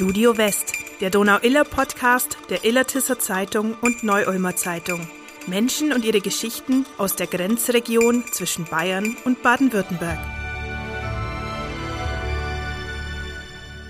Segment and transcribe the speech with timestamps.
[0.00, 0.72] Studio West,
[1.02, 5.06] der Donau-Iller-Podcast der Illertisser Zeitung und Neu-Ulmer Zeitung.
[5.46, 10.18] Menschen und ihre Geschichten aus der Grenzregion zwischen Bayern und Baden-Württemberg.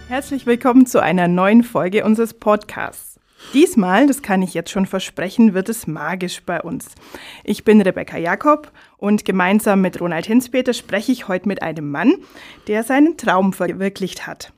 [0.08, 3.20] Herzlich willkommen zu einer neuen Folge unseres Podcasts.
[3.54, 6.88] Diesmal, das kann ich jetzt schon versprechen, wird es magisch bei uns.
[7.44, 12.14] Ich bin Rebecca Jakob und gemeinsam mit Ronald Hinspeter spreche ich heute mit einem Mann,
[12.66, 14.52] der seinen Traum verwirklicht hat.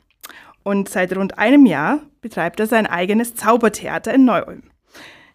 [0.65, 4.63] Und seit rund einem Jahr betreibt er sein eigenes Zaubertheater in Neu-Ulm.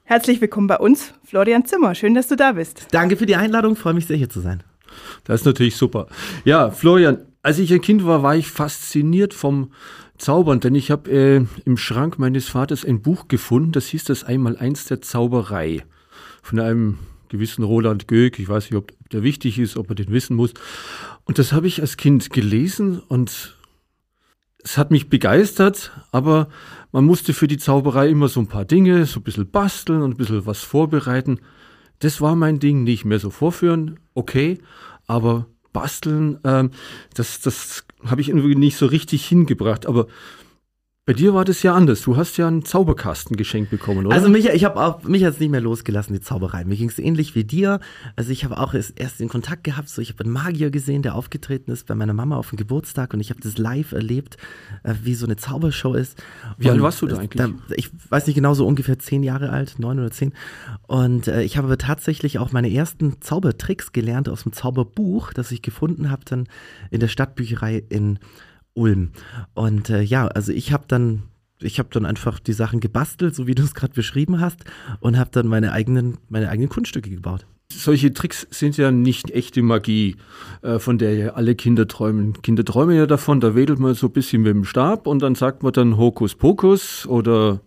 [0.03, 1.95] Herzlich willkommen bei uns, Florian Zimmer.
[1.95, 2.87] Schön, dass du da bist.
[2.91, 4.63] Danke für die Einladung, freue mich sehr hier zu sein.
[5.25, 6.07] Das ist natürlich super.
[6.45, 9.73] Ja, Florian, als ich ein Kind war, war ich fasziniert vom
[10.17, 14.23] Zaubern, denn ich habe äh, im Schrank meines Vaters ein Buch gefunden, das hieß das
[14.23, 15.83] einmal eins der Zauberei
[16.41, 18.39] von einem gewissen Roland Göck.
[18.39, 20.53] Ich weiß nicht, ob der wichtig ist, ob er den wissen muss.
[21.25, 23.56] Und das habe ich als Kind gelesen und
[24.67, 26.49] es hat mich begeistert, aber
[26.91, 30.11] man musste für die Zauberei immer so ein paar Dinge, so ein bisschen basteln und
[30.11, 31.39] ein bisschen was vorbereiten.
[31.99, 34.57] Das war mein Ding, nicht mehr so vorführen, okay,
[35.07, 36.71] aber basteln, ähm,
[37.13, 39.85] das, das habe ich irgendwie nicht so richtig hingebracht.
[39.85, 40.07] Aber
[41.07, 42.01] bei dir war das ja anders.
[42.01, 44.13] Du hast ja einen Zauberkasten geschenkt bekommen, oder?
[44.13, 46.65] Also mich, ich habe auch mich jetzt nicht mehr losgelassen die Zauberei.
[46.65, 47.79] Mir ging es ähnlich wie dir.
[48.17, 49.87] Also ich habe auch erst den Kontakt gehabt.
[49.87, 53.13] So ich habe einen Magier gesehen, der aufgetreten ist bei meiner Mama auf dem Geburtstag
[53.13, 54.35] und ich habe das live erlebt,
[54.83, 56.21] äh, wie so eine Zaubershow ist.
[56.57, 57.37] Wie und alt warst du da eigentlich?
[57.37, 60.33] Da, ich weiß nicht genau, so ungefähr zehn Jahre alt, neun oder zehn.
[60.87, 65.53] Und äh, ich habe aber tatsächlich auch meine ersten Zaubertricks gelernt aus dem Zauberbuch, das
[65.53, 66.49] ich gefunden habe dann
[66.91, 68.19] in der Stadtbücherei in
[68.77, 69.09] Ulm.
[69.53, 71.23] Und äh, ja, also ich habe dann
[71.59, 74.63] ich habe dann einfach die Sachen gebastelt, so wie du es gerade beschrieben hast,
[74.99, 77.47] und habe dann meine eigenen, meine eigenen Kunststücke gebaut.
[77.71, 80.15] Solche Tricks sind ja nicht echte Magie,
[80.61, 82.41] äh, von der ja alle Kinder träumen.
[82.41, 85.35] Kinder träumen ja davon, da wedelt man so ein bisschen mit dem Stab und dann
[85.35, 87.59] sagt man dann Hokus Pokus oder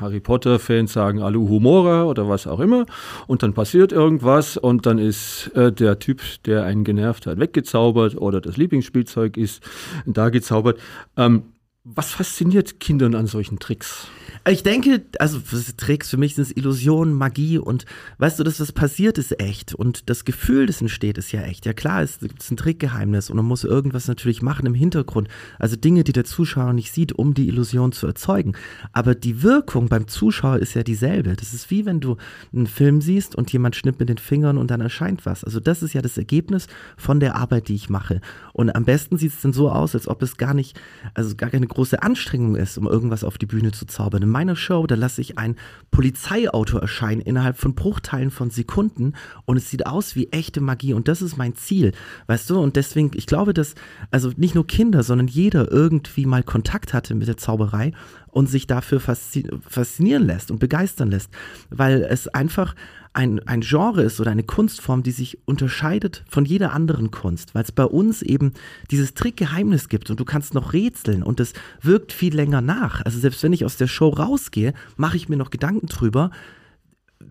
[0.00, 2.86] Harry Potter-Fans sagen Alu Humora oder was auch immer.
[3.26, 8.16] Und dann passiert irgendwas und dann ist äh, der Typ, der einen genervt hat, weggezaubert
[8.16, 9.62] oder das Lieblingsspielzeug ist
[10.06, 10.78] da gezaubert.
[11.16, 11.53] Ähm,
[11.86, 14.08] was fasziniert Kindern an solchen Tricks?
[14.48, 15.38] Ich denke, also
[15.76, 17.84] Tricks für mich sind es Illusionen, Magie und
[18.18, 21.66] weißt du, das, was passiert, ist echt und das Gefühl, das entsteht, ist ja echt.
[21.66, 25.28] Ja klar, es gibt ein Trickgeheimnis und man muss irgendwas natürlich machen im Hintergrund.
[25.58, 28.54] Also Dinge, die der Zuschauer nicht sieht, um die Illusion zu erzeugen.
[28.92, 31.34] Aber die Wirkung beim Zuschauer ist ja dieselbe.
[31.34, 32.16] Das ist wie wenn du
[32.54, 35.44] einen Film siehst und jemand schnippt mit den Fingern und dann erscheint was.
[35.44, 36.66] Also das ist ja das Ergebnis
[36.96, 38.22] von der Arbeit, die ich mache.
[38.54, 40.80] Und am besten sieht es dann so aus, als ob es gar nicht,
[41.12, 44.86] also gar keine große Anstrengung ist, um irgendwas auf die Bühne zu zaubern meiner Show,
[44.86, 45.56] da lasse ich ein
[45.90, 49.14] Polizeiauto erscheinen innerhalb von Bruchteilen von Sekunden
[49.44, 51.92] und es sieht aus wie echte Magie und das ist mein Ziel,
[52.26, 52.58] weißt du?
[52.58, 53.74] Und deswegen, ich glaube, dass
[54.10, 57.92] also nicht nur Kinder, sondern jeder irgendwie mal Kontakt hatte mit der Zauberei
[58.26, 61.30] und sich dafür faszinieren lässt und begeistern lässt,
[61.70, 62.74] weil es einfach
[63.14, 67.62] ein, ein Genre ist oder eine Kunstform, die sich unterscheidet von jeder anderen Kunst, weil
[67.62, 68.52] es bei uns eben
[68.90, 73.02] dieses Trickgeheimnis gibt und du kannst noch rätseln und es wirkt viel länger nach.
[73.04, 76.30] Also selbst wenn ich aus der Show rausgehe, mache ich mir noch Gedanken drüber,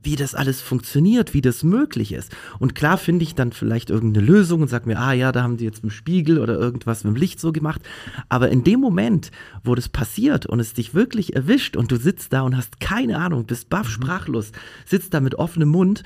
[0.01, 2.35] wie das alles funktioniert, wie das möglich ist.
[2.59, 5.57] Und klar finde ich dann vielleicht irgendeine Lösung und sage mir, ah ja, da haben
[5.57, 7.81] die jetzt mit dem Spiegel oder irgendwas mit dem Licht so gemacht.
[8.29, 9.31] Aber in dem Moment,
[9.63, 13.17] wo das passiert und es dich wirklich erwischt und du sitzt da und hast keine
[13.17, 13.91] Ahnung, bist baff, mhm.
[13.91, 14.51] sprachlos,
[14.85, 16.03] sitzt da mit offenem Mund,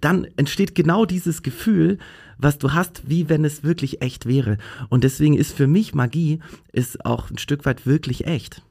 [0.00, 1.98] dann entsteht genau dieses Gefühl,
[2.38, 4.58] was du hast, wie wenn es wirklich echt wäre.
[4.88, 6.40] Und deswegen ist für mich Magie
[6.72, 8.62] ist auch ein Stück weit wirklich echt.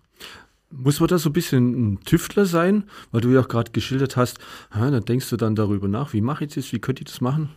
[0.71, 2.83] Muss man da so ein bisschen ein Tüftler sein?
[3.11, 4.37] Weil du ja auch gerade geschildert hast,
[4.73, 7.21] ja, dann denkst du dann darüber nach, wie mache ich das, wie könnte ich das
[7.21, 7.49] machen?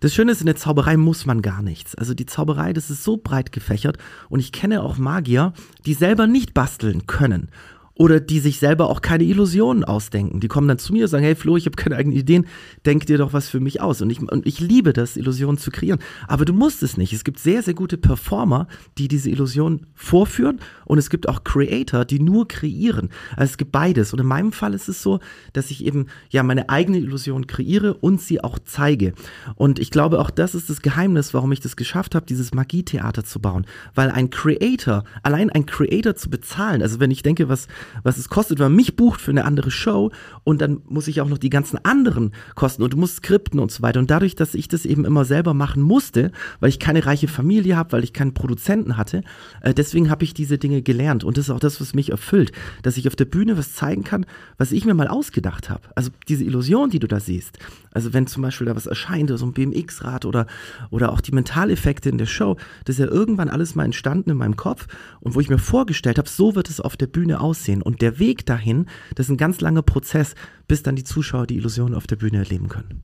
[0.00, 1.94] Das Schöne ist, in der Zauberei muss man gar nichts.
[1.94, 3.96] Also die Zauberei, das ist so breit gefächert
[4.28, 5.54] und ich kenne auch Magier,
[5.86, 7.50] die selber nicht basteln können
[7.98, 10.38] oder die sich selber auch keine Illusionen ausdenken.
[10.38, 12.46] Die kommen dann zu mir und sagen, hey Flo, ich habe keine eigenen Ideen,
[12.86, 14.00] denk dir doch was für mich aus.
[14.00, 15.98] Und ich, und ich liebe das, Illusionen zu kreieren.
[16.28, 17.12] Aber du musst es nicht.
[17.12, 22.04] Es gibt sehr, sehr gute Performer, die diese Illusion vorführen und es gibt auch Creator,
[22.04, 23.08] die nur kreieren.
[23.36, 24.12] Also es gibt beides.
[24.12, 25.18] Und in meinem Fall ist es so,
[25.52, 29.12] dass ich eben ja meine eigene Illusion kreiere und sie auch zeige.
[29.56, 33.24] Und ich glaube, auch das ist das Geheimnis, warum ich das geschafft habe, dieses Magietheater
[33.24, 33.66] zu bauen.
[33.96, 37.66] Weil ein Creator, allein ein Creator zu bezahlen, also wenn ich denke, was
[38.02, 40.10] was es kostet, wenn man mich bucht für eine andere Show
[40.44, 43.70] und dann muss ich auch noch die ganzen anderen Kosten und du musst Skripten und
[43.70, 44.00] so weiter.
[44.00, 47.76] Und dadurch, dass ich das eben immer selber machen musste, weil ich keine reiche Familie
[47.76, 49.22] habe, weil ich keinen Produzenten hatte,
[49.62, 51.24] äh, deswegen habe ich diese Dinge gelernt.
[51.24, 52.52] Und das ist auch das, was mich erfüllt,
[52.82, 54.26] dass ich auf der Bühne was zeigen kann,
[54.56, 55.82] was ich mir mal ausgedacht habe.
[55.94, 57.58] Also diese Illusion, die du da siehst.
[57.92, 60.46] Also wenn zum Beispiel da was erscheint, so ein BMX-Rad oder,
[60.90, 64.36] oder auch die Mentaleffekte in der Show, das ist ja irgendwann alles mal entstanden in
[64.36, 64.86] meinem Kopf
[65.20, 67.77] und wo ich mir vorgestellt habe, so wird es auf der Bühne aussehen.
[67.82, 70.34] Und der Weg dahin, das ist ein ganz langer Prozess,
[70.66, 73.02] bis dann die Zuschauer die Illusion auf der Bühne erleben können.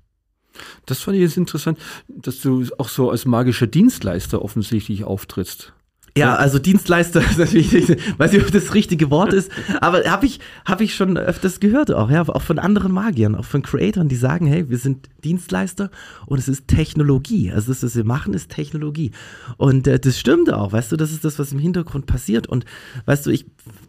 [0.86, 1.78] Das fand ich jetzt interessant,
[2.08, 5.72] dass du auch so als magischer Dienstleister offensichtlich auftrittst.
[6.16, 7.72] Ja, also Dienstleister ist natürlich,
[8.18, 9.50] weiß nicht, ob das richtige Wort ist,
[9.80, 13.44] aber habe ich, hab ich schon öfters gehört auch, ja, auch von anderen Magiern, auch
[13.44, 15.90] von Creatoren, die sagen, hey, wir sind Dienstleister
[16.26, 17.50] und es ist Technologie.
[17.50, 19.10] Also das, was wir machen, ist Technologie.
[19.56, 22.46] Und äh, das stimmt auch, weißt du, das ist das, was im Hintergrund passiert.
[22.46, 22.64] Und
[23.06, 23.46] weißt du, ich,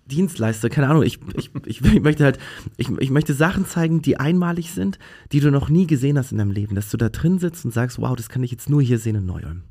[0.08, 2.40] Dienstleister, keine Ahnung, ich, ich, ich, ich möchte halt,
[2.78, 4.98] ich, ich möchte Sachen zeigen, die einmalig sind,
[5.32, 7.72] die du noch nie gesehen hast in deinem Leben, dass du da drin sitzt und
[7.72, 9.62] sagst, wow, das kann ich jetzt nur hier sehen in Neuem.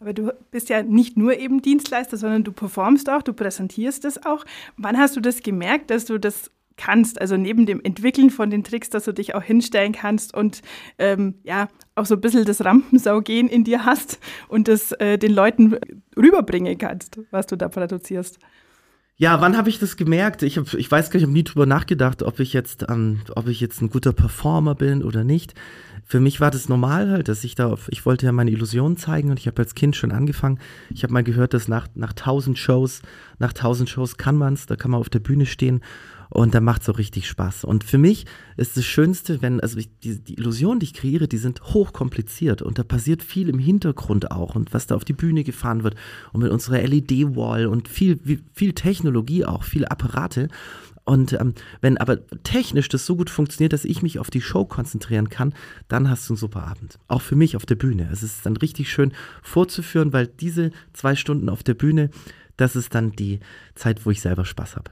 [0.00, 4.24] Aber du bist ja nicht nur eben Dienstleister, sondern du performst auch, du präsentierst es
[4.24, 4.44] auch.
[4.76, 7.20] Wann hast du das gemerkt, dass du das kannst?
[7.20, 10.60] Also neben dem Entwickeln von den Tricks, dass du dich auch hinstellen kannst und
[10.98, 15.32] ähm, ja auch so ein bisschen das Rampensaugehen in dir hast und das äh, den
[15.32, 15.78] Leuten
[16.16, 18.38] rüberbringen kannst, was du da produzierst.
[19.18, 20.42] Ja, wann habe ich das gemerkt?
[20.42, 23.20] Ich, hab, ich weiß gar nicht, ich habe nie drüber nachgedacht, ob ich jetzt, ähm,
[23.34, 25.54] ob ich jetzt ein guter Performer bin oder nicht.
[26.04, 28.98] Für mich war das normal halt, dass ich da, auf, ich wollte ja meine Illusionen
[28.98, 30.58] zeigen und ich habe als Kind schon angefangen.
[30.90, 33.00] Ich habe mal gehört, dass nach nach tausend Shows,
[33.38, 35.80] nach tausend Shows kann man's, da kann man auf der Bühne stehen
[36.30, 37.64] und da macht es auch richtig Spaß.
[37.64, 38.26] Und für mich
[38.56, 42.62] ist das Schönste, wenn, also ich, die, die Illusionen, die ich kreiere, die sind hochkompliziert
[42.62, 45.94] und da passiert viel im Hintergrund auch und was da auf die Bühne gefahren wird
[46.32, 48.18] und mit unserer LED-Wall und viel,
[48.52, 50.48] viel Technologie auch, viele Apparate.
[51.04, 54.64] Und ähm, wenn aber technisch das so gut funktioniert, dass ich mich auf die Show
[54.64, 55.54] konzentrieren kann,
[55.86, 56.98] dann hast du einen super Abend.
[57.06, 58.08] Auch für mich auf der Bühne.
[58.10, 62.10] Es ist dann richtig schön vorzuführen, weil diese zwei Stunden auf der Bühne,
[62.56, 63.38] das ist dann die
[63.76, 64.90] Zeit, wo ich selber Spaß habe.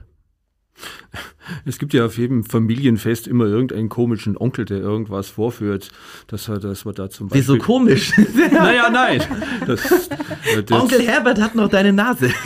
[1.65, 5.89] Es gibt ja auf jedem Familienfest immer irgendeinen komischen Onkel, der irgendwas vorführt.
[6.27, 7.41] Das, das wir da zum Beispiel.
[7.41, 8.13] Wieso komisch?
[8.51, 9.21] naja, nein.
[9.65, 10.09] Das,
[10.65, 12.29] das Onkel Herbert hat noch deine Nase.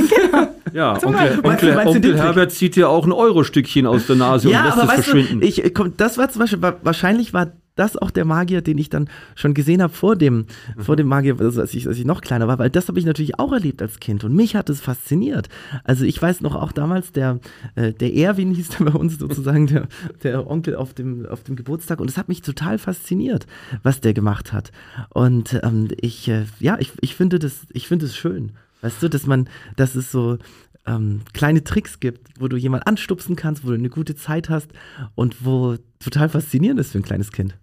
[0.71, 4.59] Ja, Onkel, Onkel, Onkel, Onkel Herbert zieht ja auch ein Euro-Stückchen aus der Nase ja,
[4.59, 5.41] und lässt aber es verschwinden.
[5.41, 5.63] Du, ich,
[5.97, 9.81] das war zum Beispiel, wahrscheinlich war das auch der Magier, den ich dann schon gesehen
[9.81, 10.45] habe vor dem,
[10.75, 10.83] mhm.
[10.83, 13.05] vor dem Magier, also als, ich, als ich noch kleiner war, weil das habe ich
[13.05, 15.49] natürlich auch erlebt als Kind und mich hat es fasziniert.
[15.83, 17.39] Also ich weiß noch auch damals, der,
[17.75, 19.87] äh, der Erwin hieß der bei uns sozusagen, der,
[20.23, 23.47] der Onkel auf dem, auf dem Geburtstag und es hat mich total fasziniert,
[23.83, 24.71] was der gemacht hat.
[25.09, 28.51] Und ähm, ich, äh, ja, ich, ich finde das, ich finde es schön.
[28.81, 30.37] Weißt du, dass man, dass es so,
[30.85, 34.71] ähm, kleine Tricks gibt, wo du jemanden anstupsen kannst, wo du eine gute Zeit hast
[35.15, 37.57] und wo total faszinierend ist für ein kleines Kind.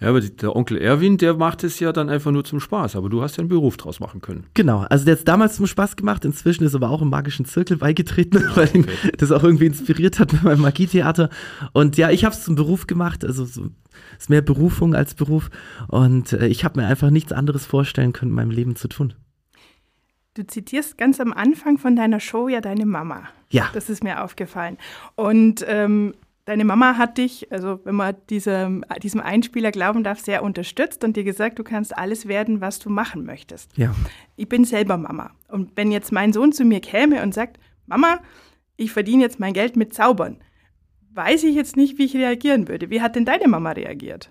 [0.00, 3.08] Ja, aber der Onkel Erwin, der macht es ja dann einfach nur zum Spaß, aber
[3.08, 4.46] du hast ja einen Beruf draus machen können.
[4.54, 7.10] Genau, also der hat es damals zum Spaß gemacht, inzwischen ist er aber auch im
[7.10, 8.86] magischen Zirkel beigetreten, weil ihn
[9.18, 11.30] das auch irgendwie inspiriert hat mit meinem Magietheater.
[11.72, 13.70] Und ja, ich habe es zum Beruf gemacht, also so,
[14.18, 15.50] ist mehr Berufung als Beruf
[15.88, 19.14] und äh, ich habe mir einfach nichts anderes vorstellen können, in meinem Leben zu tun.
[20.34, 23.24] Du zitierst ganz am Anfang von deiner Show ja deine Mama.
[23.50, 23.68] Ja.
[23.74, 24.78] Das ist mir aufgefallen.
[25.14, 30.42] Und ähm, deine Mama hat dich, also wenn man diesem, diesem Einspieler glauben darf, sehr
[30.42, 33.76] unterstützt und dir gesagt, du kannst alles werden, was du machen möchtest.
[33.76, 33.94] Ja.
[34.36, 35.30] Ich bin selber Mama.
[35.48, 38.20] Und wenn jetzt mein Sohn zu mir käme und sagt, Mama,
[38.76, 40.38] ich verdiene jetzt mein Geld mit Zaubern,
[41.14, 42.90] weiß ich jetzt nicht, wie ich reagieren würde.
[42.90, 44.30] Wie hat denn deine Mama reagiert?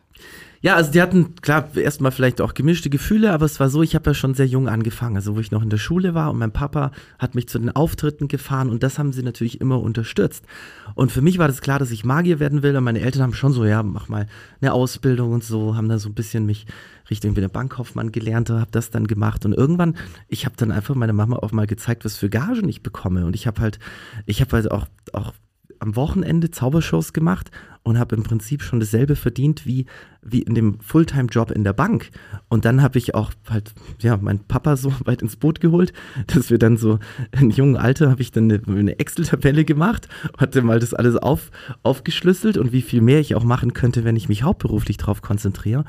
[0.63, 3.95] Ja, also die hatten, klar, erstmal vielleicht auch gemischte Gefühle, aber es war so, ich
[3.95, 6.37] habe ja schon sehr jung angefangen, also wo ich noch in der Schule war und
[6.37, 10.45] mein Papa hat mich zu den Auftritten gefahren und das haben sie natürlich immer unterstützt.
[10.93, 13.33] Und für mich war das klar, dass ich Magier werden will und meine Eltern haben
[13.33, 14.27] schon so, ja, mach mal
[14.61, 16.67] eine Ausbildung und so, haben dann so ein bisschen mich
[17.09, 19.45] Richtung wie der Bankkaufmann gelernt, habe das dann gemacht.
[19.45, 19.95] Und irgendwann,
[20.27, 23.25] ich habe dann einfach meiner Mama auch mal gezeigt, was für Gagen ich bekomme.
[23.25, 23.79] Und ich habe halt,
[24.27, 25.33] ich habe halt auch, auch
[25.81, 27.49] am Wochenende Zaubershows gemacht
[27.83, 29.87] und habe im Prinzip schon dasselbe verdient wie,
[30.21, 32.11] wie in dem Fulltime-Job in der Bank.
[32.47, 35.91] Und dann habe ich auch halt, ja, meinen Papa so weit ins Boot geholt,
[36.27, 36.99] dass wir dann so
[37.39, 40.07] in jungen Alter habe ich dann eine, eine Excel-Tabelle gemacht,
[40.37, 41.49] hatte mal das alles auf,
[41.81, 45.85] aufgeschlüsselt und wie viel mehr ich auch machen könnte, wenn ich mich hauptberuflich darauf konzentriere.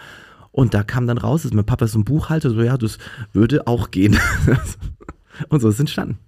[0.51, 2.99] Und da kam dann raus, dass mein Papa so ein Buchhalter, so ja, das
[3.33, 4.19] würde auch gehen.
[5.49, 6.19] und so ist es entstanden.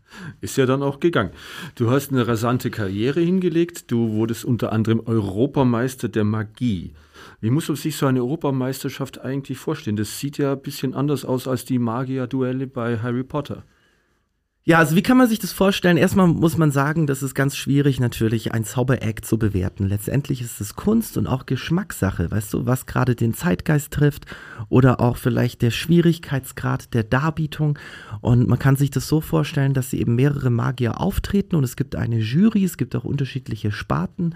[0.41, 1.31] Ist ja dann auch gegangen.
[1.75, 3.91] Du hast eine rasante Karriere hingelegt.
[3.91, 6.93] Du wurdest unter anderem Europameister der Magie.
[7.41, 9.97] Wie muss man sich so eine Europameisterschaft eigentlich vorstellen?
[9.97, 13.65] Das sieht ja ein bisschen anders aus als die Magier-Duelle bei Harry Potter.
[14.67, 15.99] Ja, also wie kann man sich das vorstellen?
[15.99, 19.87] Erstmal muss man sagen, das ist ganz schwierig natürlich, ein Zaubereck zu bewerten.
[19.87, 24.25] Letztendlich ist es Kunst und auch Geschmackssache, weißt du, was gerade den Zeitgeist trifft
[24.71, 27.79] oder auch vielleicht der Schwierigkeitsgrad der Darbietung.
[28.23, 31.77] Und man kann sich das so vorstellen, dass sie eben mehrere Magier auftreten und es
[31.77, 34.35] gibt eine Jury, es gibt auch unterschiedliche Sparten.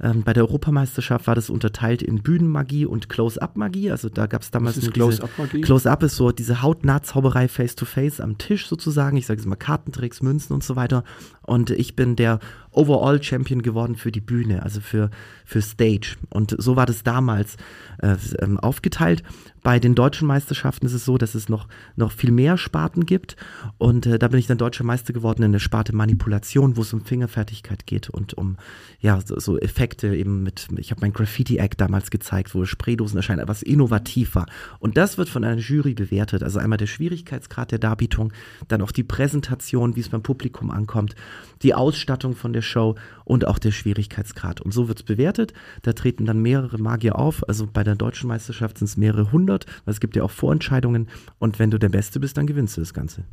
[0.00, 3.90] Ähm, bei der Europameisterschaft war das unterteilt in Bühnenmagie und Close-Up-Magie.
[3.90, 5.60] Also da gab es damals ist Close-Up-Magie?
[5.62, 9.16] Close-Up ist so diese Hautnah-Zauberei face-to-face am Tisch sozusagen.
[9.16, 11.04] Ich sage es mal Kartentricks, Münzen und so weiter.
[11.42, 12.40] Und ich bin der
[12.76, 15.10] Overall Champion geworden für die Bühne, also für,
[15.44, 16.16] für Stage.
[16.30, 17.56] Und so war das damals
[18.02, 19.22] äh, ähm, aufgeteilt.
[19.62, 21.66] Bei den deutschen Meisterschaften ist es so, dass es noch,
[21.96, 23.34] noch viel mehr Sparten gibt.
[23.78, 26.92] Und äh, da bin ich dann deutscher Meister geworden in der Sparte Manipulation, wo es
[26.92, 28.58] um Fingerfertigkeit geht und um
[29.00, 33.48] ja, so, so Effekte eben mit, ich habe mein Graffiti-Act damals gezeigt, wo Spraydosen erscheinen,
[33.48, 34.46] was innovativ war.
[34.78, 36.42] Und das wird von einer Jury bewertet.
[36.42, 38.32] Also einmal der Schwierigkeitsgrad der Darbietung,
[38.68, 41.16] dann auch die Präsentation, wie es beim Publikum ankommt,
[41.62, 44.60] die Ausstattung von der Show und auch der Schwierigkeitsgrad.
[44.60, 45.54] Und so wird es bewertet.
[45.82, 47.48] Da treten dann mehrere Magier auf.
[47.48, 51.08] Also bei der deutschen Meisterschaft sind es mehrere hundert, weil es gibt ja auch Vorentscheidungen.
[51.38, 53.24] Und wenn du der Beste bist, dann gewinnst du das Ganze.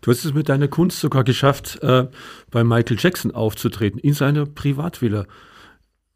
[0.00, 2.06] Du hast es mit deiner Kunst sogar geschafft, äh,
[2.50, 5.26] bei Michael Jackson aufzutreten, in seiner Privatvilla.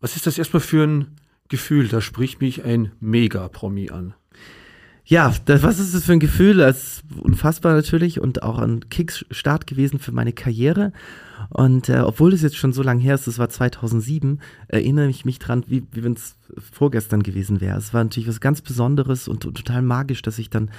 [0.00, 1.16] Was ist das erstmal für ein
[1.49, 1.88] Gefühl?
[1.88, 4.14] Da spricht mich ein Mega-Promi an.
[5.04, 6.59] Ja, das, was ist das für ein Gefühl?
[6.59, 10.92] Das ist unfassbar natürlich und auch ein Kickstart gewesen für meine Karriere.
[11.49, 15.25] Und äh, obwohl das jetzt schon so lange her ist, das war 2007, erinnere ich
[15.25, 17.76] mich dran, wie, wie wenn es vorgestern gewesen wäre.
[17.76, 20.71] Es war natürlich was ganz Besonderes und, und total magisch, dass ich dann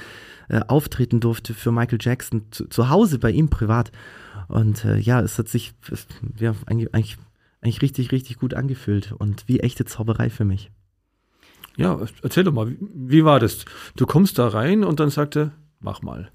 [0.48, 3.92] äh, auftreten durfte für Michael Jackson zu, zu Hause bei ihm privat.
[4.48, 6.08] Und äh, ja, es hat sich es,
[6.40, 7.18] ja, eigentlich,
[7.62, 10.72] eigentlich richtig, richtig gut angefühlt und wie echte Zauberei für mich.
[11.78, 13.66] Ja, erzähl doch mal, wie, war das?
[13.96, 16.30] Du kommst da rein und dann sagte, mach mal.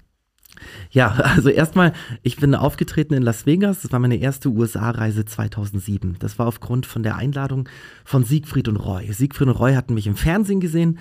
[0.91, 3.81] Ja, also erstmal, ich bin aufgetreten in Las Vegas.
[3.81, 6.17] Das war meine erste USA-Reise 2007.
[6.19, 7.69] Das war aufgrund von der Einladung
[8.03, 9.11] von Siegfried und Roy.
[9.11, 10.99] Siegfried und Roy hatten mich im Fernsehen gesehen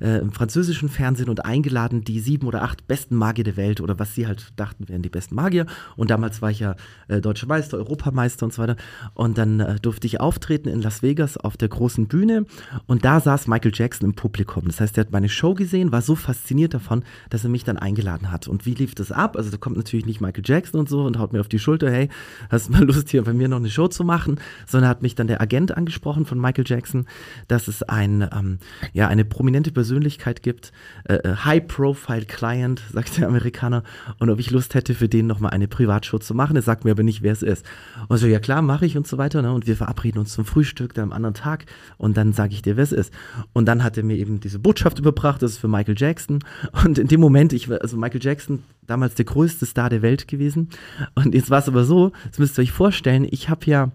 [0.00, 3.98] äh, im französischen Fernsehen und eingeladen, die sieben oder acht besten Magier der Welt oder
[3.98, 5.66] was sie halt dachten, wären die besten Magier.
[5.96, 6.76] Und damals war ich ja
[7.08, 8.76] äh, Deutscher Meister, Europameister und so weiter.
[9.14, 12.46] Und dann äh, durfte ich auftreten in Las Vegas auf der großen Bühne
[12.86, 14.64] und da saß Michael Jackson im Publikum.
[14.66, 17.76] Das heißt, er hat meine Show gesehen, war so fasziniert davon, dass er mich dann
[17.76, 18.48] eingeladen hat.
[18.48, 19.36] Und wie lief das ab?
[19.36, 21.90] Also da kommt natürlich nicht Michael Jackson und so und haut mir auf die Schulter,
[21.90, 22.08] hey,
[22.50, 24.40] hast mal Lust hier bei mir noch eine Show zu machen?
[24.66, 27.06] Sondern hat mich dann der Agent angesprochen von Michael Jackson,
[27.48, 28.58] dass es ein, ähm,
[28.92, 30.70] ja, eine prominente Persönlichkeit Persönlichkeit gibt.
[31.04, 33.82] Äh, äh, High-Profile-Client, sagt der Amerikaner.
[34.20, 36.54] Und ob ich Lust hätte, für den nochmal eine Privatshow zu machen.
[36.54, 37.66] Er sagt mir aber nicht, wer es ist.
[38.06, 39.42] Und so, ja klar, mache ich und so weiter.
[39.42, 39.52] Ne?
[39.52, 41.66] Und wir verabreden uns zum Frühstück dann am anderen Tag.
[41.98, 43.12] Und dann sage ich dir, wer es ist.
[43.52, 45.42] Und dann hat er mir eben diese Botschaft überbracht.
[45.42, 46.38] Das ist für Michael Jackson.
[46.84, 50.68] Und in dem Moment, ich also Michael Jackson, damals der größte Star der Welt gewesen.
[51.16, 53.90] Und jetzt war es aber so, das müsst ihr euch vorstellen, ich habe ja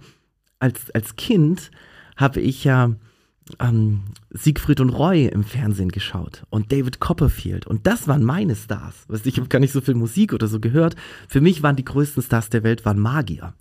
[0.60, 1.72] als, als Kind,
[2.18, 2.92] habe ich ja
[3.60, 4.02] ähm,
[4.38, 7.66] Siegfried und Roy im Fernsehen geschaut und David Copperfield.
[7.66, 9.06] Und das waren meine Stars.
[9.24, 10.96] Ich habe gar nicht so viel Musik oder so gehört.
[11.30, 13.54] Für mich waren die größten Stars der Welt waren Magier.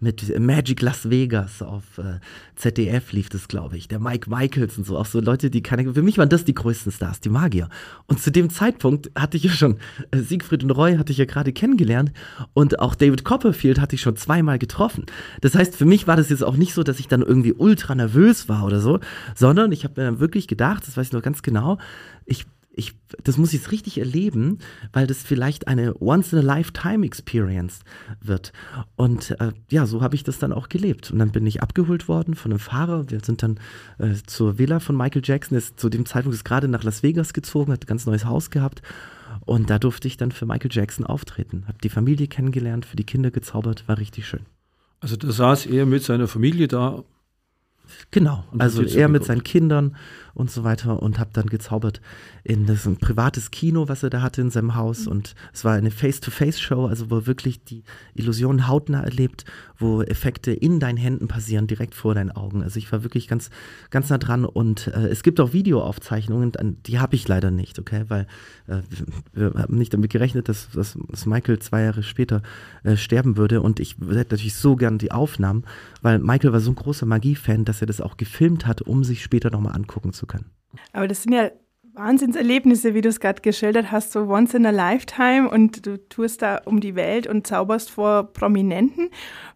[0.00, 2.18] Mit Magic Las Vegas auf äh,
[2.56, 3.88] ZDF lief das, glaube ich.
[3.88, 4.96] Der Mike Michaels und so.
[4.96, 5.92] Auch so Leute, die keine.
[5.92, 7.68] Für mich waren das die größten Stars, die Magier.
[8.06, 9.76] Und zu dem Zeitpunkt hatte ich ja schon
[10.10, 12.12] äh, Siegfried und Roy hatte ich ja gerade kennengelernt
[12.54, 15.04] und auch David Copperfield hatte ich schon zweimal getroffen.
[15.42, 17.94] Das heißt, für mich war das jetzt auch nicht so, dass ich dann irgendwie ultra
[17.94, 19.00] nervös war oder so,
[19.34, 21.76] sondern ich habe mir dann wirklich gedacht, das weiß ich noch ganz genau,
[22.24, 24.58] ich ich, das muss ich jetzt richtig erleben,
[24.92, 27.80] weil das vielleicht eine Once-in-a-Lifetime-Experience
[28.20, 28.52] wird.
[28.96, 31.10] Und äh, ja, so habe ich das dann auch gelebt.
[31.10, 33.10] Und dann bin ich abgeholt worden von einem Fahrer.
[33.10, 33.60] Wir sind dann
[33.98, 35.58] äh, zur Villa von Michael Jackson.
[35.58, 38.50] Ist zu dem Zeitpunkt ist gerade nach Las Vegas gezogen, hat ein ganz neues Haus
[38.50, 38.80] gehabt.
[39.44, 41.64] Und da durfte ich dann für Michael Jackson auftreten.
[41.66, 44.46] Habe die Familie kennengelernt, für die Kinder gezaubert, war richtig schön.
[45.00, 47.02] Also da saß er mit seiner Familie da
[48.10, 49.96] Genau, also er mit seinen Kindern
[50.34, 52.00] und so weiter und habe dann gezaubert
[52.44, 55.12] in das ein privates Kino, was er da hatte in seinem Haus mhm.
[55.12, 57.84] und es war eine Face-to-Face-Show, also wo wirklich die
[58.14, 59.44] Illusion hautnah erlebt,
[59.78, 62.62] wo Effekte in deinen Händen passieren, direkt vor deinen Augen.
[62.62, 63.50] Also ich war wirklich ganz,
[63.90, 66.52] ganz nah dran und äh, es gibt auch Videoaufzeichnungen,
[66.86, 68.26] die habe ich leider nicht, okay, weil
[68.66, 68.78] äh,
[69.32, 72.42] wir haben nicht damit gerechnet, dass, dass, dass Michael zwei Jahre später
[72.82, 75.64] äh, sterben würde und ich hätte natürlich so gern die Aufnahmen,
[76.00, 79.22] weil Michael war so ein großer Magie-Fan, dass er das auch gefilmt hat, um sich
[79.22, 80.50] später nochmal angucken zu können.
[80.92, 81.50] Aber das sind ja
[81.94, 86.40] Wahnsinnserlebnisse, wie du es gerade geschildert hast, so once in a lifetime und du tust
[86.40, 89.10] da um die Welt und zauberst vor Prominenten.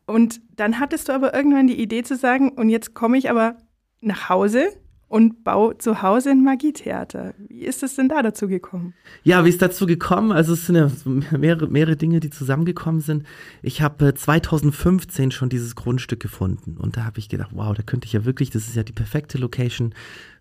[0.06, 3.56] Und dann hattest du aber irgendwann die Idee zu sagen, und jetzt komme ich aber
[4.00, 4.68] nach Hause
[5.08, 7.34] und baue zu Hause ein Magietheater.
[7.48, 8.92] Wie ist es denn da dazu gekommen?
[9.22, 10.32] Ja, wie ist dazu gekommen?
[10.32, 10.90] Also es sind ja
[11.38, 13.24] mehrere, mehrere Dinge, die zusammengekommen sind.
[13.62, 18.06] Ich habe 2015 schon dieses Grundstück gefunden und da habe ich gedacht, wow, da könnte
[18.06, 19.94] ich ja wirklich, das ist ja die perfekte Location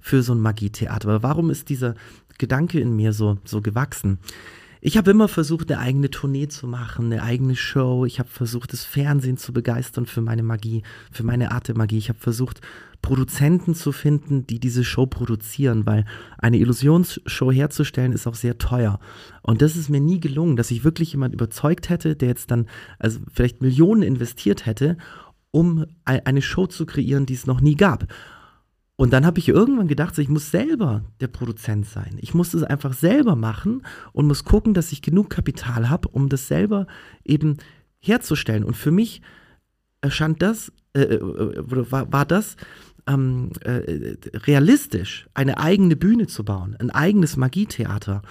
[0.05, 1.09] für so ein Magietheater.
[1.09, 1.95] Aber warum ist dieser
[2.37, 4.19] Gedanke in mir so, so gewachsen?
[4.79, 8.05] Ich habe immer versucht, eine eigene Tournee zu machen, eine eigene Show.
[8.05, 11.97] Ich habe versucht, das Fernsehen zu begeistern für meine Magie, für meine Art der Magie.
[11.97, 12.61] Ich habe versucht,
[13.01, 16.05] Produzenten zu finden, die diese Show produzieren, weil
[16.37, 18.99] eine Illusionsshow herzustellen ist auch sehr teuer.
[19.41, 22.67] Und das ist mir nie gelungen, dass ich wirklich jemand überzeugt hätte, der jetzt dann
[22.99, 24.97] also vielleicht Millionen investiert hätte,
[25.49, 28.05] um eine Show zu kreieren, die es noch nie gab.
[28.97, 32.17] Und dann habe ich irgendwann gedacht, ich muss selber der Produzent sein.
[32.21, 36.29] Ich muss es einfach selber machen und muss gucken, dass ich genug Kapital habe, um
[36.29, 36.87] das selber
[37.25, 37.57] eben
[37.99, 38.63] herzustellen.
[38.63, 39.21] Und für mich
[39.99, 42.55] erscheint das, äh, äh war, war das
[43.07, 48.21] ähm, äh, realistisch, eine eigene Bühne zu bauen, ein eigenes Magietheater.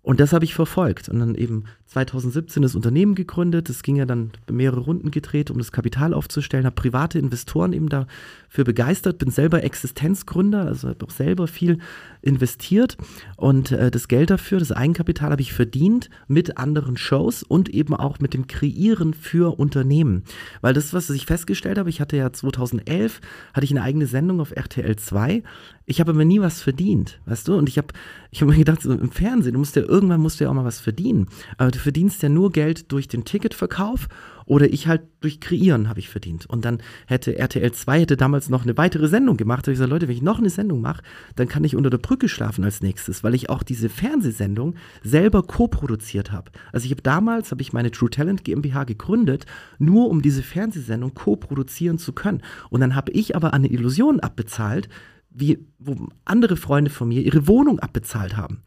[0.00, 1.08] Und das habe ich verfolgt.
[1.08, 3.68] Und dann eben 2017 das Unternehmen gegründet.
[3.68, 6.66] Das ging ja dann mehrere Runden gedreht, um das Kapital aufzustellen.
[6.66, 9.18] Habe private Investoren eben dafür begeistert.
[9.18, 11.78] Bin selber Existenzgründer, also habe auch selber viel
[12.22, 12.96] investiert.
[13.36, 17.94] Und äh, das Geld dafür, das Eigenkapital, habe ich verdient mit anderen Shows und eben
[17.94, 20.24] auch mit dem Kreieren für Unternehmen.
[20.60, 23.20] Weil das, was ich festgestellt habe, ich hatte ja 2011,
[23.54, 25.44] hatte ich eine eigene Sendung auf RTL 2.
[25.88, 27.56] Ich habe aber nie was verdient, weißt du?
[27.56, 27.88] Und ich habe
[28.32, 30.54] ich hab mir gedacht, so im Fernsehen, du musst ja irgendwann musst du ja auch
[30.54, 31.28] mal was verdienen.
[31.58, 34.08] Aber du verdienst ja nur Geld durch den Ticketverkauf
[34.46, 36.46] oder ich halt durch Kreieren habe ich verdient.
[36.46, 39.60] Und dann hätte RTL 2 hätte damals noch eine weitere Sendung gemacht.
[39.60, 41.02] Da habe ich gesagt, Leute, wenn ich noch eine Sendung mache,
[41.34, 45.42] dann kann ich unter der Brücke schlafen als nächstes, weil ich auch diese Fernsehsendung selber
[45.42, 46.50] co-produziert habe.
[46.72, 49.46] Also ich habe damals, habe ich meine True Talent GmbH gegründet,
[49.78, 52.42] nur um diese Fernsehsendung co-produzieren zu können.
[52.70, 54.88] Und dann habe ich aber eine Illusion abbezahlt,
[55.30, 58.62] wie, wo andere Freunde von mir ihre Wohnung abbezahlt haben.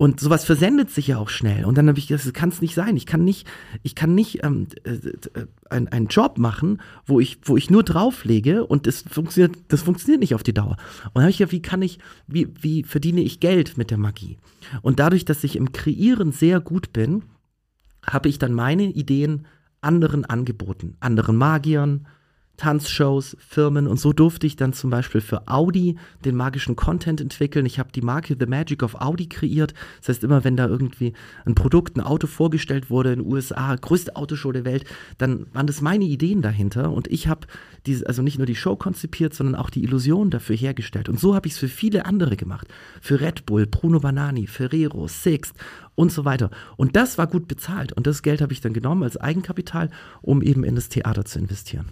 [0.00, 1.66] Und sowas versendet sich ja auch schnell.
[1.66, 2.96] Und dann habe ich gesagt, das kann es nicht sein.
[2.96, 3.46] Ich kann nicht,
[3.82, 7.82] ich kann nicht ähm, äh, äh, ein, einen Job machen, wo ich, wo ich nur
[7.82, 10.78] drauflege und das funktioniert, das funktioniert nicht auf die Dauer.
[11.04, 13.98] Und dann habe ich ja, wie kann ich, wie, wie verdiene ich Geld mit der
[13.98, 14.38] Magie?
[14.80, 17.24] Und dadurch, dass ich im Kreieren sehr gut bin,
[18.06, 19.44] habe ich dann meine Ideen
[19.82, 22.06] anderen angeboten, anderen Magiern,
[22.60, 27.64] Tanzshows, Firmen und so durfte ich dann zum Beispiel für Audi den magischen Content entwickeln.
[27.64, 29.72] Ich habe die Marke The Magic of Audi kreiert.
[30.00, 31.14] Das heißt, immer wenn da irgendwie
[31.46, 34.84] ein Produkt, ein Auto vorgestellt wurde in den USA, größte Autoshow der Welt,
[35.16, 37.46] dann waren das meine Ideen dahinter und ich habe
[38.04, 41.08] also nicht nur die Show konzipiert, sondern auch die Illusion dafür hergestellt.
[41.08, 42.68] Und so habe ich es für viele andere gemacht.
[43.00, 45.54] Für Red Bull, Bruno Banani, Ferrero, Sixt
[45.94, 46.50] und so weiter.
[46.76, 47.94] Und das war gut bezahlt.
[47.94, 49.88] Und das Geld habe ich dann genommen als Eigenkapital,
[50.20, 51.86] um eben in das Theater zu investieren.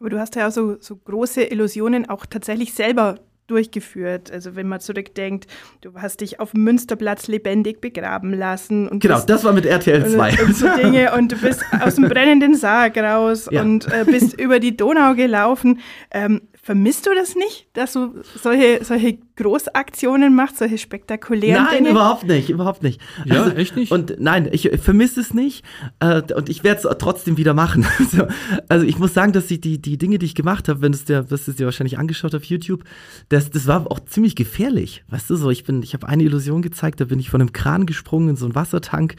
[0.00, 3.16] Aber du hast ja auch so, so große Illusionen auch tatsächlich selber
[3.48, 4.30] durchgeführt.
[4.30, 5.46] Also wenn man zurückdenkt,
[5.80, 8.86] du hast dich auf dem Münsterplatz lebendig begraben lassen.
[8.88, 10.30] Und genau, bist, das war mit RTL 2.
[10.30, 13.62] Und, und, so Dinge und du bist aus dem brennenden Sarg raus ja.
[13.62, 15.80] und äh, bist über die Donau gelaufen.
[16.10, 21.90] Ähm, vermisst du das nicht, dass du solche, solche Großaktionen machst, solche spektakulären Nein, Dinge?
[21.92, 23.00] überhaupt nicht, überhaupt nicht.
[23.24, 23.90] Ja, also, echt nicht?
[23.90, 25.64] Und nein, ich vermisse es nicht
[26.00, 27.86] äh, und ich werde es trotzdem wieder machen.
[28.68, 31.06] also ich muss sagen, dass ich die, die Dinge, die ich gemacht habe, wenn es
[31.06, 32.84] dir, das ist dir wahrscheinlich angeschaut auf YouTube,
[33.30, 35.04] das, das war auch ziemlich gefährlich.
[35.08, 37.54] Weißt du, so ich bin, ich habe eine Illusion gezeigt, da bin ich von einem
[37.54, 39.14] Kran gesprungen in so einen Wassertank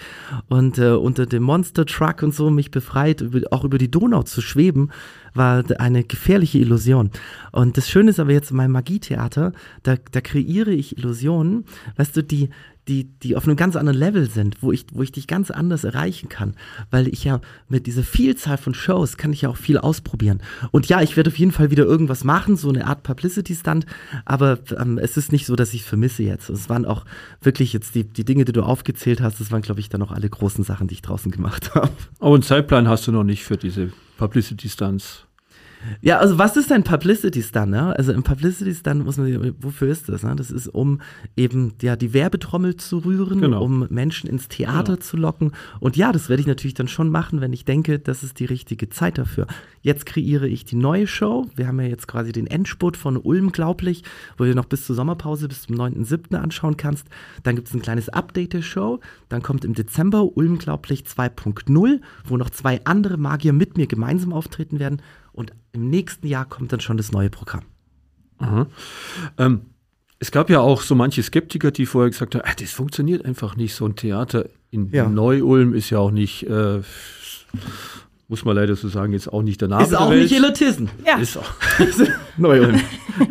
[0.50, 4.40] und äh, unter dem Monster Truck und so mich befreit, auch über die Donau zu
[4.40, 4.92] schweben
[5.34, 7.12] war eine gefährliche Illusion.
[7.52, 11.66] Und das Schöne ist aber jetzt in meinem Magietheater, da, da kreiere ich Illusionen,
[11.98, 12.50] weißt du, die,
[12.90, 15.84] die, die auf einem ganz anderen Level sind, wo ich, wo ich dich ganz anders
[15.84, 16.56] erreichen kann.
[16.90, 17.40] Weil ich ja
[17.70, 20.42] mit dieser Vielzahl von Shows kann ich ja auch viel ausprobieren.
[20.72, 23.86] Und ja, ich werde auf jeden Fall wieder irgendwas machen, so eine Art Publicity-Stunt,
[24.26, 26.50] aber ähm, es ist nicht so, dass ich es vermisse jetzt.
[26.50, 27.06] Es waren auch
[27.42, 30.12] wirklich jetzt die, die Dinge, die du aufgezählt hast, das waren, glaube ich, dann auch
[30.12, 31.92] alle großen Sachen, die ich draußen gemacht habe.
[32.20, 35.29] Aber einen Zeitplan hast du noch nicht für diese Publicity-Stunts.
[36.02, 37.72] Ja, also was ist ein Publicity Stunt?
[37.72, 37.96] Ne?
[37.98, 40.24] Also im Publicity Stunt muss man, wofür ist das?
[40.24, 40.36] Ne?
[40.36, 41.02] Das ist, um
[41.38, 43.64] eben ja, die Werbetrommel zu rühren, genau.
[43.64, 45.06] um Menschen ins Theater genau.
[45.06, 45.52] zu locken.
[45.80, 48.46] Und ja, das werde ich natürlich dann schon machen, wenn ich denke, das ist die
[48.46, 49.48] richtige Zeit dafür.
[49.82, 51.48] Jetzt kreiere ich die neue Show.
[51.56, 54.04] Wir haben ja jetzt quasi den Endspurt von Ulm, glaublich,
[54.38, 56.36] wo du noch bis zur Sommerpause, bis zum 9.7.
[56.36, 57.08] anschauen kannst.
[57.44, 59.00] Dann gibt es ein kleines Update der Show.
[59.30, 64.34] Dann kommt im Dezember Ulm, glaublich 2.0, wo noch zwei andere Magier mit mir gemeinsam
[64.34, 65.02] auftreten werden.
[65.72, 67.64] Im nächsten Jahr kommt dann schon das neue Programm.
[69.38, 69.62] Ähm,
[70.20, 73.56] es gab ja auch so manche Skeptiker, die vorher gesagt haben, ah, das funktioniert einfach
[73.56, 73.74] nicht.
[73.74, 75.08] So ein Theater in ja.
[75.08, 76.82] Neu-Ulm ist ja auch nicht, äh,
[78.28, 80.24] muss man leider so sagen, jetzt auch nicht der Name Ist auch Welt.
[80.24, 80.90] nicht Elitisten.
[81.06, 81.18] Ja.
[81.18, 81.52] Ist auch
[82.40, 82.80] Neu-Ulm.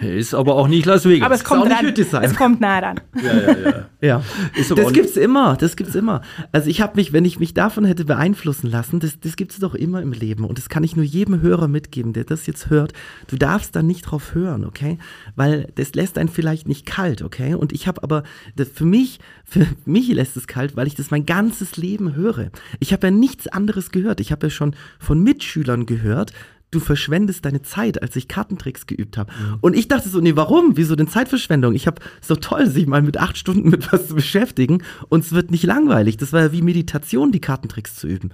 [0.03, 1.27] Ist aber auch nicht Las Vegas.
[1.27, 1.87] Aber es kommt auch nicht ran.
[1.87, 2.23] Hüttisheim.
[2.25, 3.01] Es kommt nah ran.
[3.23, 3.89] ja, ja, ja.
[4.01, 6.23] Ja, das gibt's immer, das gibt's immer.
[6.53, 9.75] Also ich habe mich, wenn ich mich davon hätte beeinflussen lassen, das, das gibt's doch
[9.75, 12.93] immer im Leben und das kann ich nur jedem Hörer mitgeben, der das jetzt hört.
[13.27, 14.99] Du darfst da nicht drauf hören, okay?
[15.35, 17.55] Weil das lässt einen vielleicht nicht kalt, okay?
[17.55, 18.23] Und ich habe aber
[18.55, 22.51] das, für mich, für mich lässt es kalt, weil ich das mein ganzes Leben höre.
[22.79, 24.21] Ich habe ja nichts anderes gehört.
[24.21, 26.33] Ich habe ja schon von Mitschülern gehört,
[26.71, 29.33] du verschwendest deine Zeit, als ich Kartentricks geübt habe.
[29.61, 30.77] Und ich dachte so, nee, warum?
[30.77, 31.75] Wieso denn Zeitverschwendung?
[31.75, 35.33] Ich habe so toll, sich mal mit acht Stunden mit was zu beschäftigen und es
[35.33, 36.19] wird nicht langweilig.
[36.19, 38.31] Das war ja wie Meditation, die Kartentricks zu üben.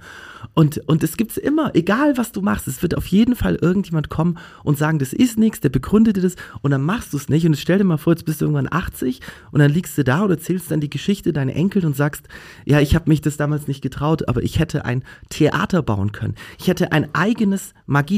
[0.53, 4.09] Und, und es gibt's immer, egal was du machst, es wird auf jeden Fall irgendjemand
[4.09, 7.29] kommen und sagen, das ist nichts, der begründet dir das und dann machst du es
[7.29, 7.45] nicht.
[7.45, 9.21] Und stell dir mal vor, jetzt bist du irgendwann 80
[9.51, 12.27] und dann liegst du da und erzählst dann die Geschichte deinen Enkeln und sagst,
[12.65, 16.35] ja, ich habe mich das damals nicht getraut, aber ich hätte ein Theater bauen können.
[16.59, 17.73] Ich hätte ein eigenes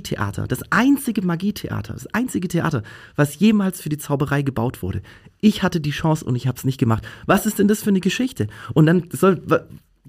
[0.08, 2.84] Magietheater, das einzige Magietheater, das einzige Theater,
[3.16, 5.02] was jemals für die Zauberei gebaut wurde.
[5.42, 7.08] Ich hatte die Chance und ich habe es nicht gemacht.
[7.26, 8.48] Was ist denn das für eine Geschichte?
[8.74, 9.42] Und dann soll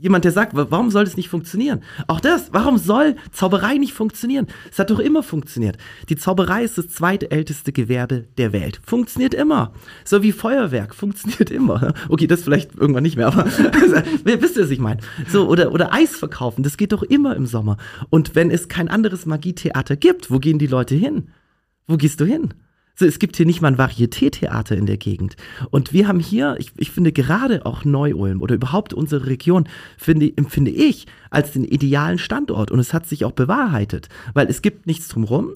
[0.00, 1.82] jemand, der sagt, wa- warum soll das nicht funktionieren?
[2.06, 4.46] Auch das, warum soll Zauberei nicht funktionieren?
[4.70, 5.76] Es hat doch immer funktioniert.
[6.08, 8.80] Die Zauberei ist das zweitälteste Gewerbe der Welt.
[8.84, 9.72] Funktioniert immer.
[10.04, 11.94] So wie Feuerwerk, funktioniert immer.
[12.08, 13.44] Okay, das vielleicht irgendwann nicht mehr, aber
[14.24, 15.00] wisst ihr, was ich meine?
[15.28, 17.76] So, oder, oder Eis verkaufen, das geht doch immer im Sommer.
[18.10, 21.28] Und wenn es kein anderes Magietheater gibt, wo gehen die Leute hin?
[21.86, 22.54] Wo gehst du hin?
[22.98, 25.36] So, es gibt hier nicht mal ein Varieté-Theater in der Gegend.
[25.70, 30.36] Und wir haben hier, ich, ich finde gerade auch Neu-Ulm oder überhaupt unsere Region, finde,
[30.36, 32.72] empfinde ich als den idealen Standort.
[32.72, 35.52] Und es hat sich auch bewahrheitet, weil es gibt nichts drumherum,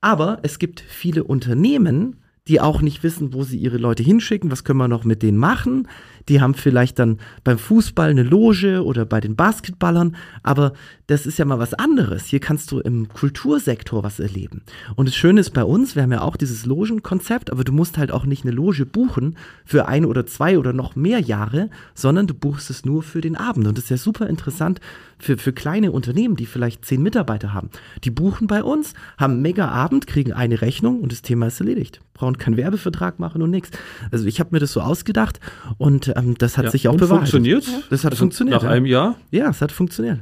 [0.00, 2.16] aber es gibt viele Unternehmen,
[2.50, 5.38] die auch nicht wissen, wo sie ihre Leute hinschicken, was können wir noch mit denen
[5.38, 5.86] machen.
[6.28, 10.72] Die haben vielleicht dann beim Fußball eine Loge oder bei den Basketballern, aber
[11.06, 12.26] das ist ja mal was anderes.
[12.26, 14.62] Hier kannst du im Kultursektor was erleben.
[14.96, 17.98] Und das Schöne ist bei uns, wir haben ja auch dieses Logenkonzept, aber du musst
[17.98, 22.26] halt auch nicht eine Loge buchen für ein oder zwei oder noch mehr Jahre, sondern
[22.26, 23.68] du buchst es nur für den Abend.
[23.68, 24.80] Und das ist ja super interessant
[25.18, 27.70] für, für kleine Unternehmen, die vielleicht zehn Mitarbeiter haben.
[28.04, 31.60] Die buchen bei uns, haben einen mega Abend, kriegen eine Rechnung und das Thema ist
[31.60, 32.00] erledigt.
[32.14, 33.70] Brauchen keinen Werbevertrag machen und nichts.
[34.10, 35.38] Also ich habe mir das so ausgedacht
[35.78, 37.30] und ähm, das hat Ja, sich auch und bewahrheitet.
[37.30, 37.64] funktioniert?
[37.90, 38.56] Das hat Also funktioniert.
[38.56, 38.70] Nach ja.
[38.70, 39.14] einem Jahr?
[39.30, 40.20] Ja, es hat funktioniert.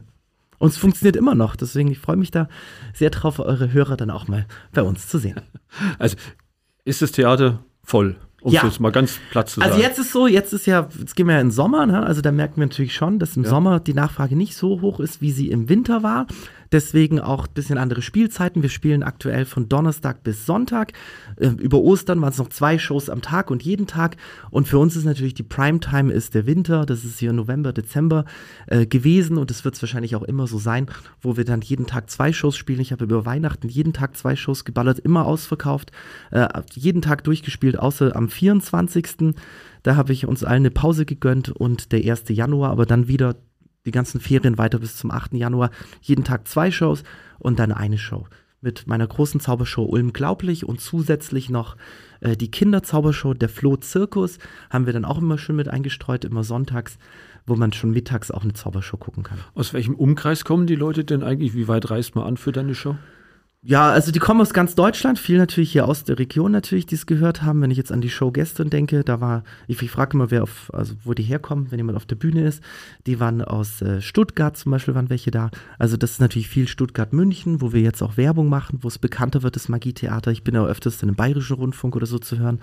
[0.58, 1.54] Und es funktioniert immer noch.
[1.56, 2.48] Deswegen, ich freue mich da
[2.92, 5.40] sehr drauf, eure Hörer dann auch mal bei uns zu sehen.
[5.98, 6.16] Also
[6.84, 8.60] ist das Theater voll, um Ja.
[8.62, 9.82] es jetzt mal ganz platt zu Also sagen.
[9.82, 12.02] jetzt ist so, jetzt ist ja, jetzt gehen wir ja in den Sommer, ne?
[12.04, 15.20] also da merken wir natürlich schon, dass im Sommer die Nachfrage nicht so hoch ist,
[15.20, 16.26] wie sie im Winter war.
[16.72, 18.62] Deswegen auch ein bisschen andere Spielzeiten.
[18.62, 20.92] Wir spielen aktuell von Donnerstag bis Sonntag.
[21.36, 24.16] Äh, über Ostern waren es noch zwei Shows am Tag und jeden Tag.
[24.50, 26.84] Und für uns ist natürlich die Primetime ist der Winter.
[26.84, 28.24] Das ist hier November, Dezember
[28.66, 30.86] äh, gewesen und es wird es wahrscheinlich auch immer so sein,
[31.20, 32.80] wo wir dann jeden Tag zwei Shows spielen.
[32.80, 35.92] Ich habe über Weihnachten jeden Tag zwei Shows geballert, immer ausverkauft,
[36.30, 39.34] äh, jeden Tag durchgespielt, außer am 24.
[39.82, 42.24] Da habe ich uns allen eine Pause gegönnt und der 1.
[42.28, 43.36] Januar, aber dann wieder
[43.86, 45.34] die ganzen Ferien weiter bis zum 8.
[45.34, 45.70] Januar.
[46.00, 47.02] Jeden Tag zwei Shows
[47.38, 48.26] und dann eine Show.
[48.60, 51.76] Mit meiner großen Zaubershow Ulm Glaublich und zusätzlich noch
[52.20, 54.38] äh, die Kinderzaubershow Der Floh Zirkus
[54.68, 56.98] haben wir dann auch immer schön mit eingestreut, immer sonntags,
[57.46, 59.38] wo man schon mittags auch eine Zaubershow gucken kann.
[59.54, 61.54] Aus welchem Umkreis kommen die Leute denn eigentlich?
[61.54, 62.96] Wie weit reist man an für deine Show?
[63.64, 66.94] Ja, also die kommen aus ganz Deutschland, viel natürlich hier aus der Region natürlich, die
[66.94, 67.60] es gehört haben.
[67.60, 70.44] Wenn ich jetzt an die Show gestern denke, da war, ich, ich frage immer, wer
[70.44, 72.62] auf, also wo die herkommen, wenn jemand auf der Bühne ist.
[73.08, 75.50] Die waren aus äh, Stuttgart zum Beispiel, waren welche da.
[75.76, 79.42] Also das ist natürlich viel Stuttgart-München, wo wir jetzt auch Werbung machen, wo es bekannter
[79.42, 80.30] wird, das Magietheater.
[80.30, 82.60] Ich bin ja öfters dann im Bayerischen Rundfunk oder so zu hören.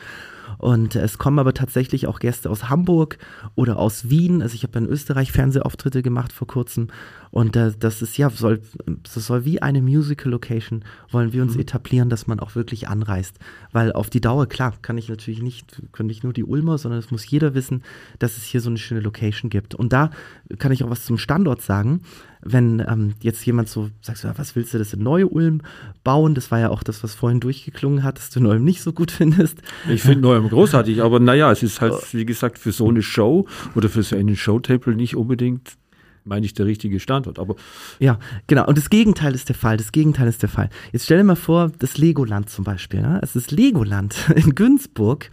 [0.59, 3.17] Und es kommen aber tatsächlich auch Gäste aus Hamburg
[3.55, 4.41] oder aus Wien.
[4.41, 6.87] Also ich habe in Österreich Fernsehauftritte gemacht vor kurzem.
[7.35, 8.61] Und äh, das ist ja, soll,
[9.03, 13.39] das soll wie eine Musical-Location, wollen wir uns etablieren, dass man auch wirklich anreist.
[13.73, 16.97] Weil auf die Dauer, klar, kann ich natürlich nicht, können nicht nur die Ulmer, sondern
[16.97, 17.83] es muss jeder wissen,
[18.19, 19.75] dass es hier so eine schöne Location gibt.
[19.75, 20.11] Und da
[20.59, 22.03] kann ich auch was zum Standort sagen.
[22.41, 25.61] Wenn ähm, jetzt jemand so sagt, so, ja, was willst du das in Neu-Ulm
[26.05, 26.35] bauen?
[26.35, 29.11] Das war ja auch das, was vorhin durchgeklungen hat, dass du Neu-Ulm nicht so gut
[29.11, 29.61] findest.
[29.89, 33.45] Ich finde Neuem großartig, aber naja, es ist halt, wie gesagt, für so eine Show
[33.75, 35.75] oder für so einen Showtable nicht unbedingt,
[36.25, 37.39] meine ich, der richtige Standort.
[37.39, 37.55] Aber
[37.99, 38.67] Ja, genau.
[38.67, 39.77] Und das Gegenteil ist der Fall.
[39.77, 40.69] Das Gegenteil ist der Fall.
[40.91, 43.01] Jetzt stell dir mal vor, das Legoland zum Beispiel.
[43.01, 43.21] Ne?
[43.21, 45.29] Als das Legoland in Günzburg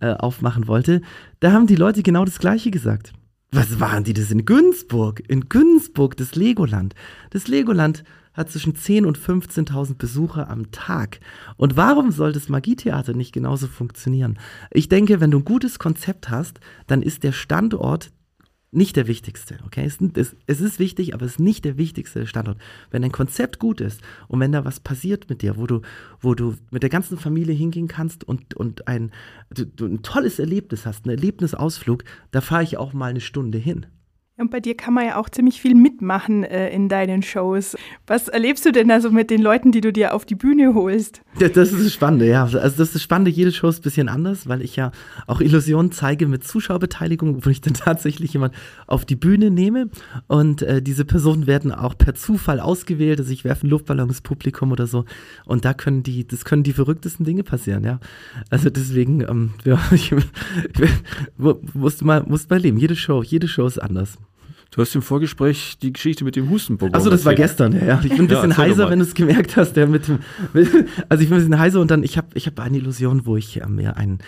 [0.00, 1.02] äh, aufmachen wollte,
[1.40, 3.12] da haben die Leute genau das Gleiche gesagt.
[3.52, 5.22] Was waren die das in Günzburg?
[5.28, 6.94] In Günzburg, das Legoland.
[7.30, 8.04] Das Legoland
[8.34, 11.20] hat zwischen 10.000 und 15.000 Besucher am Tag.
[11.56, 14.38] Und warum soll das Magietheater nicht genauso funktionieren?
[14.70, 18.10] Ich denke, wenn du ein gutes Konzept hast, dann ist der Standort
[18.72, 19.84] nicht der wichtigste, okay?
[19.84, 22.58] Es, es, es, ist wichtig, aber es ist nicht der wichtigste Standort.
[22.90, 25.82] Wenn ein Konzept gut ist und wenn da was passiert mit dir, wo du,
[26.20, 29.12] wo du mit der ganzen Familie hingehen kannst und, und ein,
[29.50, 33.58] du, du ein tolles Erlebnis hast, ein Erlebnisausflug, da fahre ich auch mal eine Stunde
[33.58, 33.86] hin.
[34.38, 37.74] Und bei dir kann man ja auch ziemlich viel mitmachen äh, in deinen Shows.
[38.06, 41.22] Was erlebst du denn also mit den Leuten, die du dir auf die Bühne holst?
[41.40, 42.42] Ja, das ist das Spannende, ja.
[42.42, 44.92] Also das ist Spannende, jede Show ist ein bisschen anders, weil ich ja
[45.26, 48.54] auch Illusionen zeige mit Zuschauerbeteiligung, wo ich dann tatsächlich jemand
[48.86, 49.88] auf die Bühne nehme
[50.26, 54.20] und äh, diese Personen werden auch per Zufall ausgewählt, also ich werfe einen Luftballon ins
[54.20, 55.06] Publikum oder so
[55.46, 58.00] und da können die, das können die verrücktesten Dinge passieren, ja.
[58.50, 60.12] Also deswegen, ähm, ja, ich,
[60.78, 60.90] ich,
[61.38, 62.76] musst mal, musst mal leben.
[62.76, 64.18] Jede Show, jede Show ist anders.
[64.76, 66.94] Du hast im Vorgespräch die Geschichte mit dem Hustenbonbon.
[66.94, 67.98] Achso, das war gestern, ja.
[68.04, 69.72] Ich bin ein bisschen ja, heiser, wenn du es gemerkt hast.
[69.72, 70.18] Der mit dem,
[71.08, 73.38] also ich bin ein bisschen heiser und dann, ich habe ich hab eine Illusion, wo
[73.38, 74.18] ich äh, mir einen,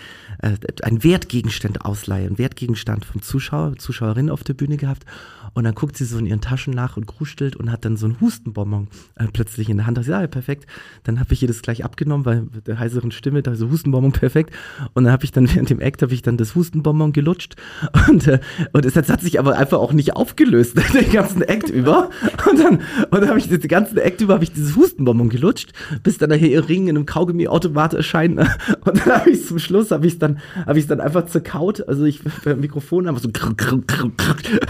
[0.41, 5.05] äh, einen Wertgegenstand ausleihe, einen Wertgegenstand vom Zuschauer, Zuschauerin auf der Bühne gehabt.
[5.53, 8.05] Und dann guckt sie so in ihren Taschen nach und krustelt und hat dann so
[8.05, 9.97] einen Hustenbonbon äh, plötzlich in der Hand.
[9.97, 10.65] Da ja, perfekt.
[11.03, 14.11] Dann habe ich ihr das gleich abgenommen, weil mit der heiseren Stimme, da so Hustenbonbon
[14.13, 14.53] perfekt.
[14.93, 17.55] Und dann habe ich dann während dem Act habe ich dann das Hustenbonbon gelutscht
[18.09, 18.39] und äh,
[18.73, 22.09] und es hat sich aber einfach auch nicht aufgelöst den ganzen Act über.
[22.49, 25.73] Und dann und dann habe ich den ganzen Act über habe ich dieses Hustenbonbon gelutscht,
[26.03, 28.39] bis dann nachher ihr Ring in einem Kaugummi-Automat erscheint.
[28.39, 31.87] Und dann habe ich zum Schluss habe ich dann habe ich dann einfach zerkaut.
[31.87, 33.29] Also ich beim Mikrofon einfach so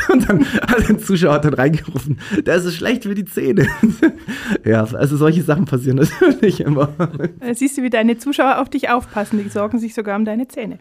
[0.10, 3.68] und dann hat ein Zuschauer dann reingerufen, das ist schlecht für die Zähne.
[4.66, 6.90] ja, also solche Sachen passieren natürlich immer.
[7.54, 10.80] Siehst du, wie deine Zuschauer auf dich aufpassen, die sorgen sich sogar um deine Zähne.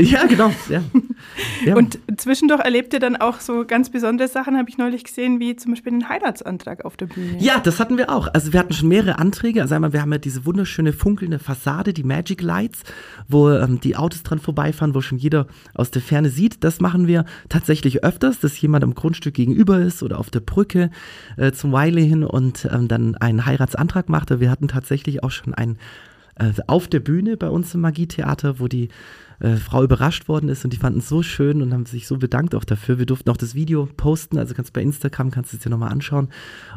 [0.00, 0.52] Ja, genau.
[0.68, 0.82] Ja.
[1.66, 1.76] ja.
[1.76, 5.56] Und zwischendurch erlebt ihr dann auch so ganz besondere Sachen, habe ich neulich gesehen, wie
[5.56, 7.36] zum Beispiel einen Heiratsantrag auf der Bühne.
[7.40, 8.28] Ja, das hatten wir auch.
[8.32, 9.60] Also wir hatten schon mehrere Anträge.
[9.60, 12.84] Also einmal, wir haben ja diese wunderschöne funkelnde Fassade, die Magic Lights,
[13.26, 16.62] wo ähm, die Autos dran vorbeifahren, wo schon jeder aus der Ferne sieht.
[16.62, 20.90] Das machen wir tatsächlich öfters, dass jemand am Grundstück gegenüber ist oder auf der Brücke
[21.36, 24.28] äh, zum Wiley hin und ähm, dann einen Heiratsantrag macht.
[24.38, 25.78] Wir hatten tatsächlich auch schon einen
[26.38, 28.88] äh, auf der Bühne bei uns im Magietheater, wo die
[29.40, 32.16] äh, Frau überrascht worden ist und die fanden es so schön und haben sich so
[32.16, 32.98] bedankt auch dafür.
[32.98, 35.92] Wir durften auch das Video posten, also kannst bei Instagram, kannst du es dir nochmal
[35.92, 36.28] anschauen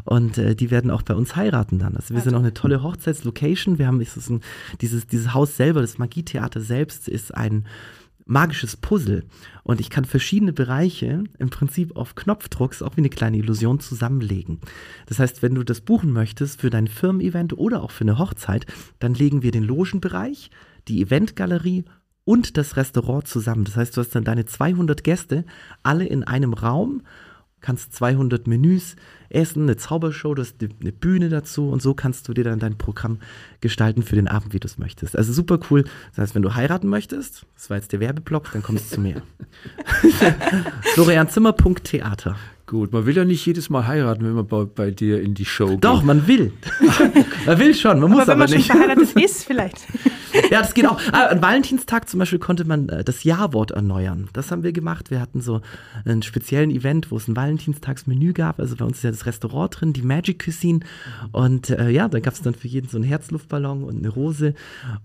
[0.04, 1.96] und äh, die werden auch bei uns heiraten dann.
[1.96, 3.80] Also wir sind auch eine tolle Hochzeitslocation.
[3.80, 4.42] Wir haben ist ein,
[4.82, 7.66] dieses, dieses Haus selber, das Magietheater selbst ist ein
[8.26, 9.24] magisches Puzzle
[9.64, 14.60] und ich kann verschiedene Bereiche im Prinzip auf Knopfdrucks auch wie eine kleine Illusion zusammenlegen.
[15.08, 18.66] Das heißt, wenn du das buchen möchtest für dein Firmen-Event oder auch für eine Hochzeit,
[19.00, 20.52] dann legen wir den Logenbereich,
[20.88, 21.86] die Eventgalerie
[22.24, 23.66] und das Restaurant zusammen.
[23.66, 25.46] Das heißt, du hast dann deine 200 Gäste
[25.84, 27.02] alle in einem Raum,
[27.60, 28.96] kannst 200 Menüs
[29.34, 32.78] essen, eine Zaubershow, du hast eine Bühne dazu und so kannst du dir dann dein
[32.78, 33.20] Programm
[33.60, 35.16] gestalten für den Abend, wie du es möchtest.
[35.16, 35.84] Also super cool.
[36.12, 39.02] Das heißt, wenn du heiraten möchtest, das war jetzt der Werbeblock, dann kommst du zu
[39.02, 39.22] mir.
[40.94, 42.36] Florianzimmer.theater.
[42.72, 45.44] Gut, man will ja nicht jedes Mal heiraten, wenn man bei, bei dir in die
[45.44, 45.84] Show geht.
[45.84, 46.54] Doch, man will.
[47.46, 48.68] man will schon, man aber muss aber, wenn man nicht.
[48.68, 49.76] Schon verheiratet ist, vielleicht.
[50.52, 50.98] ja, das geht auch.
[51.12, 54.30] Ah, an Valentinstag zum Beispiel konnte man äh, das Ja-Wort erneuern.
[54.32, 55.12] Das haben wir gemacht.
[55.12, 55.60] Wir hatten so
[56.06, 58.62] einen speziellen Event, wo es ein Valentinstagsmenü gab.
[58.62, 60.80] Also bei uns ist ja das Restaurant drin, die Magic Cuisine.
[61.34, 64.54] Und äh, ja, da gab es dann für jeden so einen Herzluftballon und eine Rose.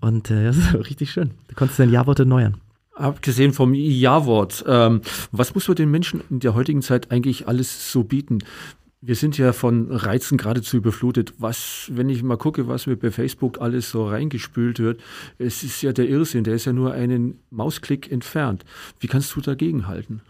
[0.00, 1.32] Und äh, das ist richtig schön.
[1.48, 2.58] Da konntest du dein Ja-Wort erneuern.
[2.96, 7.92] Abgesehen vom Ja-Wort, ähm, was muss man den Menschen in der heutigen Zeit eigentlich alles
[7.92, 8.38] so bieten?
[9.02, 11.34] Wir sind ja von Reizen geradezu überflutet.
[11.36, 15.02] Was, wenn ich mal gucke, was mir bei Facebook alles so reingespült wird,
[15.36, 18.64] es ist ja der Irrsinn, der ist ja nur einen Mausklick entfernt.
[18.98, 20.22] Wie kannst du dagegen halten?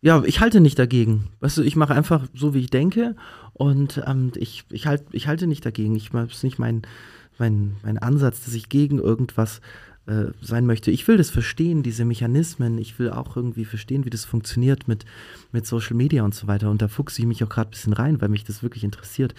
[0.00, 1.28] Ja, ich halte nicht dagegen.
[1.38, 3.14] Weißt du, ich mache einfach so, wie ich denke
[3.52, 5.94] und ähm, ich, ich, halt, ich halte nicht dagegen.
[5.94, 6.82] Ich das ist nicht mein,
[7.38, 9.87] mein, mein Ansatz, dass ich gegen irgendwas äh,
[10.40, 10.90] sein möchte.
[10.90, 12.78] Ich will das verstehen, diese Mechanismen.
[12.78, 15.04] Ich will auch irgendwie verstehen, wie das funktioniert mit,
[15.52, 16.70] mit Social Media und so weiter.
[16.70, 19.34] Und da fuchse ich mich auch gerade ein bisschen rein, weil mich das wirklich interessiert.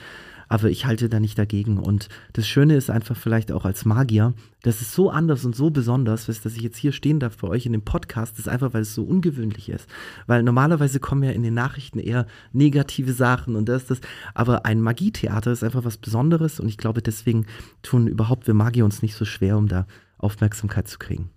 [0.51, 1.77] Aber ich halte da nicht dagegen.
[1.77, 5.69] Und das Schöne ist einfach vielleicht auch als Magier, das ist so anders und so
[5.69, 8.81] besonders, dass ich jetzt hier stehen darf bei euch in dem Podcast, ist einfach, weil
[8.81, 9.87] es so ungewöhnlich ist.
[10.27, 14.01] Weil normalerweise kommen ja in den Nachrichten eher negative Sachen und das, das.
[14.33, 17.45] Aber ein Magietheater ist einfach was Besonderes und ich glaube, deswegen
[17.83, 19.85] tun überhaupt wir Magier uns nicht so schwer, um da
[20.19, 21.31] Aufmerksamkeit zu kriegen.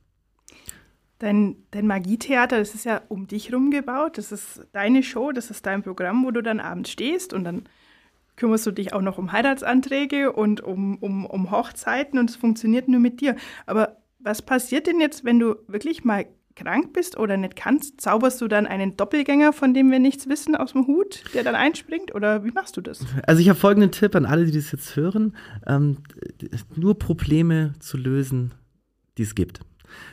[1.19, 4.19] Dein, dein Magietheater, das ist ja um dich rum gebaut.
[4.19, 7.63] Das ist deine Show, das ist dein Programm, wo du dann abends stehst und dann
[8.37, 12.89] kümmerst du dich auch noch um Heiratsanträge und um, um, um Hochzeiten und es funktioniert
[12.89, 13.37] nur mit dir.
[13.67, 18.01] Aber was passiert denn jetzt, wenn du wirklich mal krank bist oder nicht kannst?
[18.01, 21.55] Zauberst du dann einen Doppelgänger, von dem wir nichts wissen, aus dem Hut, der dann
[21.55, 22.15] einspringt?
[22.15, 23.05] Oder wie machst du das?
[23.27, 25.37] Also ich habe folgenden Tipp an alle, die das jetzt hören.
[25.67, 25.99] Ähm,
[26.75, 28.53] nur Probleme zu lösen
[29.19, 29.61] die es gibt.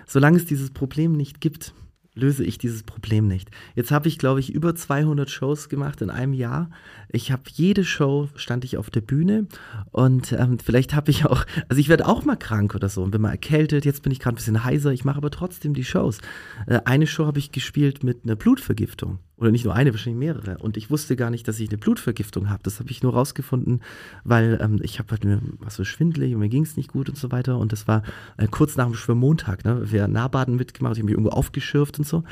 [0.08, 1.74] Solange es dieses Problem nicht gibt,
[2.16, 3.50] löse ich dieses Problem nicht.
[3.76, 6.70] Jetzt habe ich, glaube ich, über 200 Shows gemacht in einem Jahr.
[7.10, 9.48] Ich habe jede Show, stand ich auf der Bühne
[9.92, 13.12] und ähm, vielleicht habe ich auch, also ich werde auch mal krank oder so und
[13.12, 13.86] bin mal erkältet.
[13.86, 16.20] Jetzt bin ich gerade ein bisschen heiser, ich mache aber trotzdem die Shows.
[16.68, 19.20] Äh, eine Show habe ich gespielt mit einer Blutvergiftung.
[19.40, 20.58] Oder nicht nur eine, wahrscheinlich mehrere.
[20.58, 22.62] Und ich wusste gar nicht, dass ich eine Blutvergiftung habe.
[22.64, 23.82] Das habe ich nur rausgefunden,
[24.26, 27.18] weil ähm, ich habe halt was so schwindelig und mir ging es nicht gut und
[27.18, 27.58] so weiter.
[27.58, 28.04] Und das war
[28.38, 29.64] äh, kurz nach dem Schwimmmontag.
[29.64, 29.92] Ne?
[29.92, 32.24] Wir Nahbaden mitgemacht, ich habe mich irgendwo aufgeschürft und so.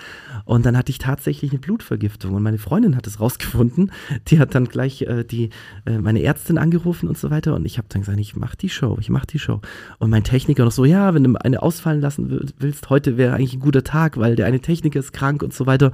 [0.44, 2.34] Und dann hatte ich tatsächlich eine Blutvergiftung.
[2.34, 3.92] Und meine Freundin hat es rausgefunden.
[4.28, 5.52] Die hat dann gleich äh, die,
[5.86, 7.56] äh, meine Ärztin angerufen und so weiter.
[7.56, 9.62] Und ich habe dann gesagt, ich mache die Show, ich mache die Show.
[10.00, 13.54] Und mein Techniker noch so, ja, wenn du eine ausfallen lassen willst, heute wäre eigentlich
[13.54, 15.94] ein guter Tag, weil der eine Techniker ist krank und so weiter.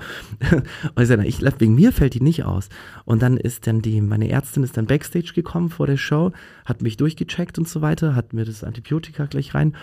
[0.95, 2.69] und ich sage, ich, wegen mir fällt die nicht aus.
[3.05, 6.31] Und dann ist dann die, meine Ärztin ist dann Backstage gekommen vor der Show,
[6.65, 9.75] hat mich durchgecheckt und so weiter, hat mir das Antibiotika gleich rein.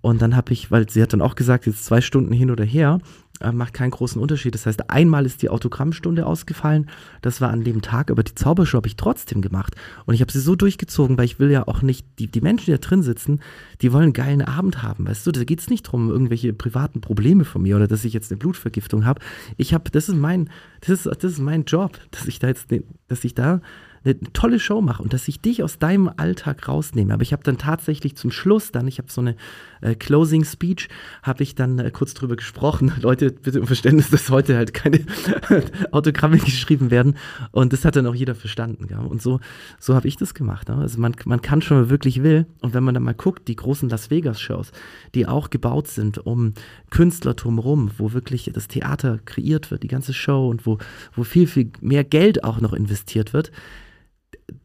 [0.00, 2.64] Und dann habe ich, weil sie hat dann auch gesagt, jetzt zwei Stunden hin oder
[2.64, 2.98] her,
[3.40, 4.54] äh, macht keinen großen Unterschied.
[4.54, 6.88] Das heißt, einmal ist die Autogrammstunde ausgefallen,
[7.20, 9.74] das war an dem Tag, aber die Zaubershow habe ich trotzdem gemacht.
[10.06, 12.66] Und ich habe sie so durchgezogen, weil ich will ja auch nicht, die, die Menschen,
[12.66, 13.40] die da drin sitzen,
[13.82, 17.00] die wollen einen geilen Abend haben, weißt du, da geht es nicht darum, irgendwelche privaten
[17.00, 19.20] Probleme von mir oder dass ich jetzt eine Blutvergiftung habe.
[19.56, 20.48] Ich habe, das ist mein,
[20.80, 22.68] das ist, das ist mein Job, dass ich da jetzt,
[23.08, 23.60] dass ich da
[24.04, 27.14] eine tolle Show mache und dass ich dich aus deinem Alltag rausnehme.
[27.14, 29.36] Aber ich habe dann tatsächlich zum Schluss dann, ich habe so eine
[29.80, 30.88] äh, Closing Speech,
[31.22, 32.92] habe ich dann äh, kurz drüber gesprochen.
[33.00, 35.00] Leute, bitte um Verständnis, dass heute halt keine
[35.90, 37.16] Autogramme geschrieben werden.
[37.50, 38.88] Und das hat dann auch jeder verstanden.
[38.88, 38.98] Gell?
[38.98, 39.40] Und so,
[39.78, 40.68] so habe ich das gemacht.
[40.68, 40.76] Ne?
[40.76, 42.46] Also man, man kann schon, wenn man wirklich will.
[42.60, 44.72] Und wenn man dann mal guckt, die großen Las Vegas Shows,
[45.14, 46.54] die auch gebaut sind um
[46.90, 50.78] Künstlertum rum, wo wirklich das Theater kreiert wird, die ganze Show und wo,
[51.14, 53.50] wo viel, viel mehr Geld auch noch investiert wird,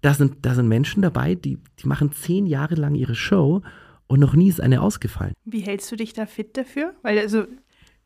[0.02, 3.62] da sind, da sind Menschen dabei, die, die machen zehn Jahre lang ihre Show
[4.08, 5.34] und noch nie ist eine ausgefallen.
[5.46, 6.94] Wie hältst du dich da fit dafür?
[7.02, 7.46] Weil also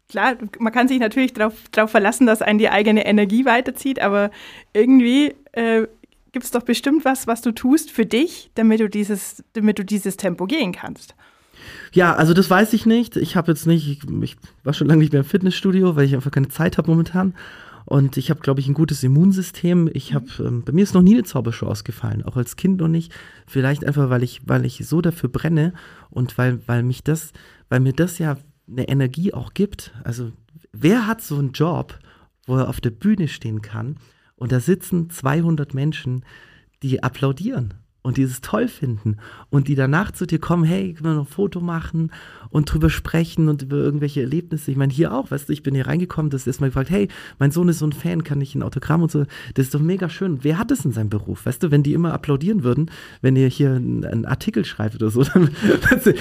[0.09, 1.55] klar, man kann sich natürlich darauf
[1.87, 4.31] verlassen, dass einen die eigene Energie weiterzieht, aber
[4.73, 5.87] irgendwie äh,
[6.31, 9.85] gibt es doch bestimmt was, was du tust für dich, damit du dieses, damit du
[9.85, 11.15] dieses Tempo gehen kannst.
[11.93, 13.15] Ja, also das weiß ich nicht.
[13.15, 16.15] Ich habe jetzt nicht, ich, ich war schon lange nicht mehr im Fitnessstudio, weil ich
[16.15, 17.35] einfach keine Zeit habe momentan.
[17.85, 19.89] Und ich habe, glaube ich, ein gutes Immunsystem.
[19.93, 22.87] Ich habe, ähm, bei mir ist noch nie eine Zaubershow ausgefallen, auch als Kind noch
[22.87, 23.13] nicht.
[23.45, 25.73] Vielleicht einfach, weil ich, weil ich so dafür brenne
[26.09, 27.33] und weil, weil mich das,
[27.69, 29.93] weil mir das ja eine Energie auch gibt.
[30.03, 30.31] Also
[30.71, 31.99] wer hat so einen Job,
[32.45, 33.97] wo er auf der Bühne stehen kann
[34.35, 36.25] und da sitzen 200 Menschen,
[36.81, 37.73] die applaudieren?
[38.03, 39.17] Und die es toll finden
[39.49, 42.11] und die danach zu dir kommen, hey, können wir noch ein Foto machen
[42.49, 44.69] und drüber sprechen und über irgendwelche Erlebnisse.
[44.69, 47.07] Ich meine, hier auch, weißt du, ich bin hier reingekommen, das ist mal gefragt, hey,
[47.39, 49.25] mein Sohn ist so ein Fan, kann ich ein Autogramm und so.
[49.53, 50.43] Das ist doch mega schön.
[50.43, 51.45] Wer hat das in seinem Beruf?
[51.45, 55.09] Weißt du, wenn die immer applaudieren würden, wenn ihr hier einen, einen Artikel schreibt oder
[55.09, 55.49] so, dann,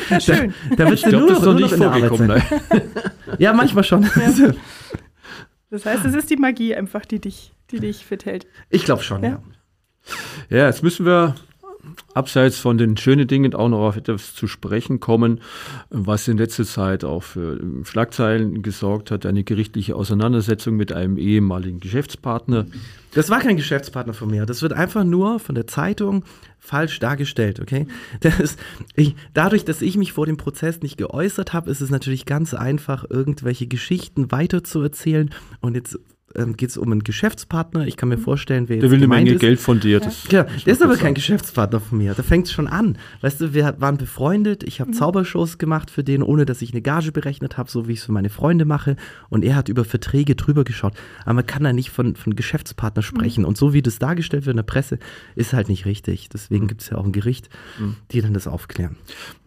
[0.09, 0.55] ja, schön.
[0.71, 2.43] da, da wird ja nur, noch, nur noch in der Arbeit sein.
[3.39, 4.03] ja, manchmal schon.
[4.03, 4.55] Ja.
[5.71, 8.47] Das heißt, es ist die Magie einfach, die dich, die dich fit hält.
[8.69, 9.43] Ich glaube schon, ja.
[10.51, 11.35] Ja, jetzt müssen wir
[12.15, 15.41] abseits von den schönen Dingen auch noch auf etwas zu sprechen kommen,
[15.91, 21.81] was in letzter Zeit auch für Schlagzeilen gesorgt hat, eine gerichtliche Auseinandersetzung mit einem ehemaligen
[21.81, 22.67] Geschäftspartner.
[23.15, 24.47] Das war kein Geschäftspartner von mir.
[24.47, 26.25] Das wird einfach nur von der Zeitung
[26.59, 27.87] falsch dargestellt, okay?
[28.21, 28.57] Das,
[28.95, 32.55] ich, dadurch, dass ich mich vor dem Prozess nicht geäußert habe, ist es natürlich ganz
[32.55, 35.31] einfach, irgendwelche Geschichten weiterzuerzählen.
[35.61, 35.99] Und jetzt
[36.37, 37.87] ähm, geht es um einen Geschäftspartner.
[37.87, 39.41] Ich kann mir vorstellen, wer Der will eine Menge ist.
[39.41, 40.01] Geld von dir.
[40.01, 42.15] Das ja, der ist aber kein Geschäftspartner von mir.
[42.15, 42.99] Da fängt es schon an.
[43.21, 44.63] Weißt du, wir waren befreundet.
[44.63, 44.95] Ich habe mhm.
[44.95, 48.05] Zaubershows gemacht für den, ohne dass ich eine Gage berechnet habe, so wie ich es
[48.05, 48.97] für meine Freunde mache.
[49.29, 50.95] Und er hat über Verträge drüber geschaut.
[51.25, 53.43] Aber man kann da nicht von, von Geschäftspartner sprechen.
[53.43, 53.49] Mhm.
[53.49, 54.99] Und so wie das dargestellt wird in der Presse,
[55.35, 56.29] ist halt nicht richtig.
[56.29, 56.69] Deswegen mhm.
[56.69, 57.97] gibt es ja auch ein Gericht, mhm.
[58.11, 58.97] die dann das aufklären.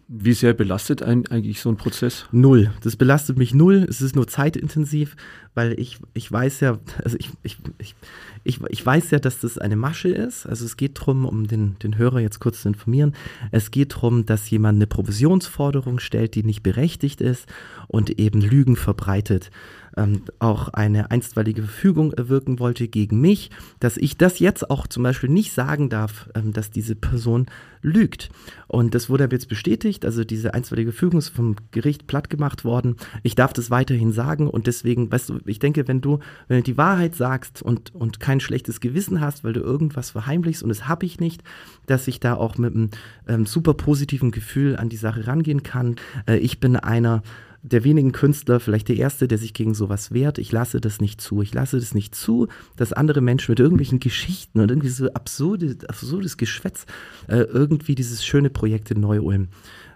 [0.08, 2.26] Wie sehr belastet ein, eigentlich so ein Prozess?
[2.30, 2.70] Null.
[2.82, 3.84] Das belastet mich null.
[3.88, 5.16] Es ist nur zeitintensiv,
[5.54, 7.96] weil ich, ich weiß ja, also ich, ich, ich,
[8.44, 10.46] ich, ich weiß ja, dass das eine Masche ist.
[10.46, 13.16] Also es geht darum, um den, den Hörer jetzt kurz zu informieren,
[13.50, 17.46] es geht darum, dass jemand eine Provisionsforderung stellt, die nicht berechtigt ist
[17.88, 19.50] und eben Lügen verbreitet
[19.96, 25.02] ähm, auch eine einstweilige Verfügung erwirken wollte gegen mich, dass ich das jetzt auch zum
[25.02, 27.46] Beispiel nicht sagen darf, ähm, dass diese Person
[27.82, 28.30] lügt.
[28.66, 32.96] Und das wurde jetzt bestätigt, also diese einstweilige Verfügung ist vom Gericht platt gemacht worden.
[33.22, 36.62] Ich darf das weiterhin sagen und deswegen, weißt du, ich denke, wenn du, wenn du
[36.64, 40.88] die Wahrheit sagst und, und kein schlechtes Gewissen hast, weil du irgendwas verheimlichst und das
[40.88, 41.42] habe ich nicht,
[41.86, 42.90] dass ich da auch mit einem
[43.28, 45.96] ähm, super positiven Gefühl an die Sache rangehen kann.
[46.26, 47.22] Äh, ich bin einer,
[47.66, 50.38] der wenigen Künstler, vielleicht der erste, der sich gegen sowas wehrt.
[50.38, 51.42] Ich lasse das nicht zu.
[51.42, 55.76] Ich lasse das nicht zu, dass andere Menschen mit irgendwelchen Geschichten und irgendwie so absurde,
[55.88, 56.86] absurdes Geschwätz
[57.26, 59.48] äh, irgendwie dieses schöne Projekt in Neu-Ulm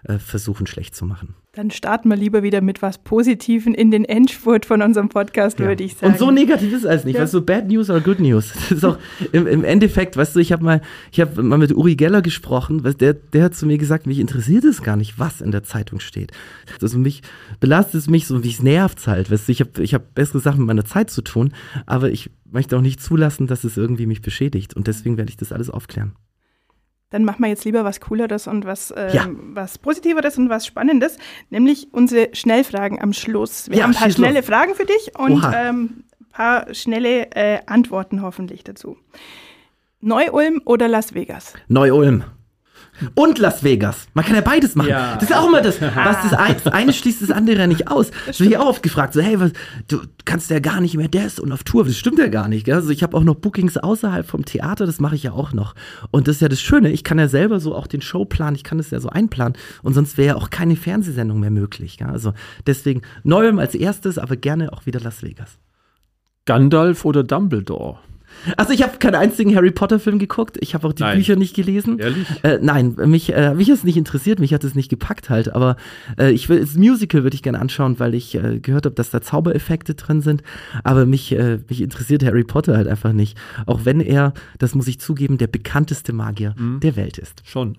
[0.03, 1.35] äh, versuchen schlecht zu machen.
[1.53, 5.65] Dann starten wir lieber wieder mit was Positiven in den Endspurt von unserem Podcast, ja.
[5.65, 6.13] würde ich sagen.
[6.13, 7.15] Und so negativ ist es nicht.
[7.15, 7.23] Ja.
[7.23, 8.53] Weißt du, Bad News oder Good News?
[8.53, 8.97] Das ist auch
[9.33, 10.81] im, im Endeffekt, weißt du, ich habe mal,
[11.11, 14.19] ich habe mal mit Uri Geller gesprochen, weil der, der hat zu mir gesagt, mich
[14.19, 16.31] interessiert es gar nicht, was in der Zeitung steht.
[16.81, 17.21] Also mich
[17.59, 19.29] belastet es mich so, mich nervt es halt.
[19.29, 21.53] Weißt du, ich habe ich hab bessere Sachen mit meiner Zeit zu tun,
[21.85, 24.73] aber ich möchte auch nicht zulassen, dass es irgendwie mich beschädigt.
[24.73, 26.13] Und deswegen werde ich das alles aufklären
[27.11, 29.27] dann machen wir jetzt lieber was Cooleres und was, ähm, ja.
[29.53, 31.17] was Positiveres und was Spannendes,
[31.51, 33.69] nämlich unsere Schnellfragen am Schluss.
[33.69, 34.45] Wir ja, haben ein paar schnelle los.
[34.45, 38.97] Fragen für dich und ein ähm, paar schnelle äh, Antworten hoffentlich dazu.
[39.99, 41.53] Neu-Ulm oder Las Vegas?
[41.67, 42.23] Neu-Ulm
[43.15, 44.07] und Las Vegas.
[44.13, 44.89] Man kann ja beides machen.
[44.89, 45.15] Ja.
[45.15, 47.89] Das ist auch immer das, was das eine, das eine schließt das andere ja nicht
[47.89, 48.11] aus.
[48.27, 49.51] Das wird hier auch oft gefragt, so hey, was,
[49.87, 51.85] du kannst ja gar nicht mehr das und auf Tour.
[51.85, 52.65] Das stimmt ja gar nicht.
[52.65, 52.75] Gell?
[52.75, 55.75] Also ich habe auch noch Bookings außerhalb vom Theater, das mache ich ja auch noch.
[56.11, 58.63] Und das ist ja das Schöne, ich kann ja selber so auch den Showplan, ich
[58.63, 61.97] kann das ja so einplanen und sonst wäre ja auch keine Fernsehsendung mehr möglich.
[61.97, 62.07] Gell?
[62.07, 62.33] Also
[62.67, 65.57] deswegen Neuem als erstes, aber gerne auch wieder Las Vegas.
[66.45, 67.99] Gandalf oder Dumbledore?
[68.57, 70.57] Also ich habe keinen einzigen Harry Potter Film geguckt.
[70.61, 71.17] Ich habe auch die nein.
[71.17, 71.99] Bücher nicht gelesen.
[71.99, 72.27] Ehrlich?
[72.43, 74.39] Äh, nein, mich äh, mich hat es nicht interessiert.
[74.39, 75.53] Mich hat es nicht gepackt halt.
[75.53, 75.75] Aber
[76.17, 79.09] äh, ich will das Musical würde ich gerne anschauen, weil ich äh, gehört habe, dass
[79.09, 80.43] da Zaubereffekte drin sind.
[80.83, 83.37] Aber mich äh, mich interessiert Harry Potter halt einfach nicht.
[83.65, 86.79] Auch wenn er, das muss ich zugeben, der bekannteste Magier mhm.
[86.79, 87.41] der Welt ist.
[87.45, 87.77] Schon.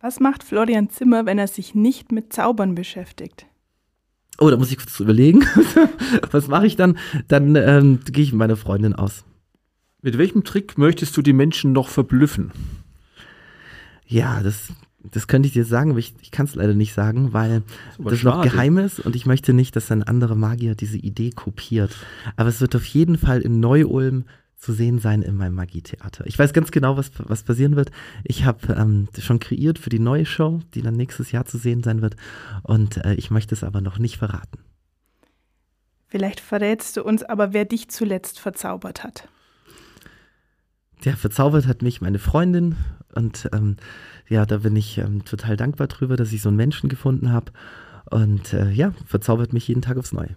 [0.00, 3.46] Was macht Florian Zimmer, wenn er sich nicht mit Zaubern beschäftigt?
[4.38, 5.44] Oh, da muss ich kurz überlegen.
[6.32, 6.98] Was mache ich dann?
[7.28, 9.24] Dann ähm, gehe ich mit meiner Freundin aus.
[10.04, 12.50] Mit welchem Trick möchtest du die Menschen noch verblüffen?
[14.04, 14.72] Ja, das,
[15.04, 17.62] das könnte ich dir sagen, aber ich, ich kann es leider nicht sagen, weil
[17.98, 21.30] das, das noch geheim ist und ich möchte nicht, dass ein anderer Magier diese Idee
[21.30, 21.94] kopiert.
[22.34, 24.24] Aber es wird auf jeden Fall in Neu-Ulm
[24.56, 26.26] zu sehen sein in meinem Magietheater.
[26.26, 27.92] Ich weiß ganz genau, was, was passieren wird.
[28.24, 31.84] Ich habe ähm, schon kreiert für die neue Show, die dann nächstes Jahr zu sehen
[31.84, 32.16] sein wird.
[32.64, 34.58] Und äh, ich möchte es aber noch nicht verraten.
[36.08, 39.28] Vielleicht verrätst du uns aber, wer dich zuletzt verzaubert hat
[41.04, 42.76] ja, verzaubert hat mich meine Freundin
[43.14, 43.76] und ähm,
[44.28, 47.52] ja, da bin ich ähm, total dankbar drüber, dass ich so einen Menschen gefunden habe
[48.10, 50.36] und äh, ja, verzaubert mich jeden Tag aufs Neue.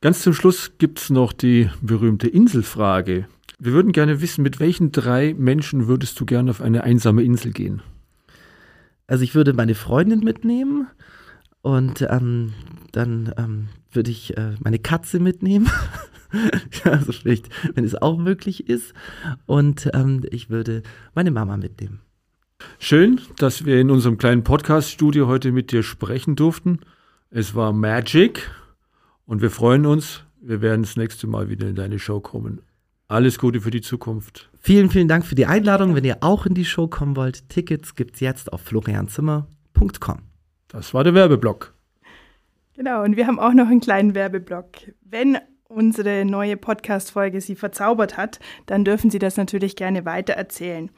[0.00, 3.26] Ganz zum Schluss gibt es noch die berühmte Inselfrage.
[3.58, 7.52] Wir würden gerne wissen, mit welchen drei Menschen würdest du gerne auf eine einsame Insel
[7.52, 7.82] gehen?
[9.06, 10.88] Also ich würde meine Freundin mitnehmen
[11.62, 12.52] und ähm,
[12.92, 15.70] dann ähm, würde ich äh, meine Katze mitnehmen.
[16.84, 18.94] also vielleicht, wenn es auch möglich ist.
[19.46, 20.82] Und ähm, ich würde
[21.14, 22.00] meine Mama mitnehmen.
[22.78, 26.80] Schön, dass wir in unserem kleinen Podcast-Studio heute mit dir sprechen durften.
[27.30, 28.50] Es war Magic
[29.26, 30.24] und wir freuen uns.
[30.40, 32.62] Wir werden das nächste Mal wieder in deine Show kommen.
[33.08, 34.50] Alles Gute für die Zukunft.
[34.60, 35.94] Vielen, vielen Dank für die Einladung.
[35.94, 40.18] Wenn ihr auch in die Show kommen wollt, Tickets gibt es jetzt auf florianzimmer.com.
[40.68, 41.72] Das war der Werbeblock.
[42.74, 44.92] Genau, und wir haben auch noch einen kleinen Werbeblock.
[45.02, 50.90] Wenn unsere neue Podcast-Folge Sie verzaubert hat, dann dürfen Sie das natürlich gerne weitererzählen.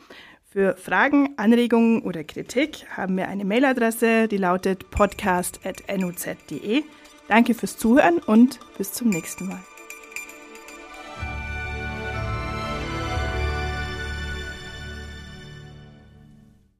[0.50, 6.82] Für Fragen, Anregungen oder Kritik haben wir eine Mailadresse, die lautet podcast.nuz.de.
[7.28, 9.60] Danke fürs Zuhören und bis zum nächsten Mal.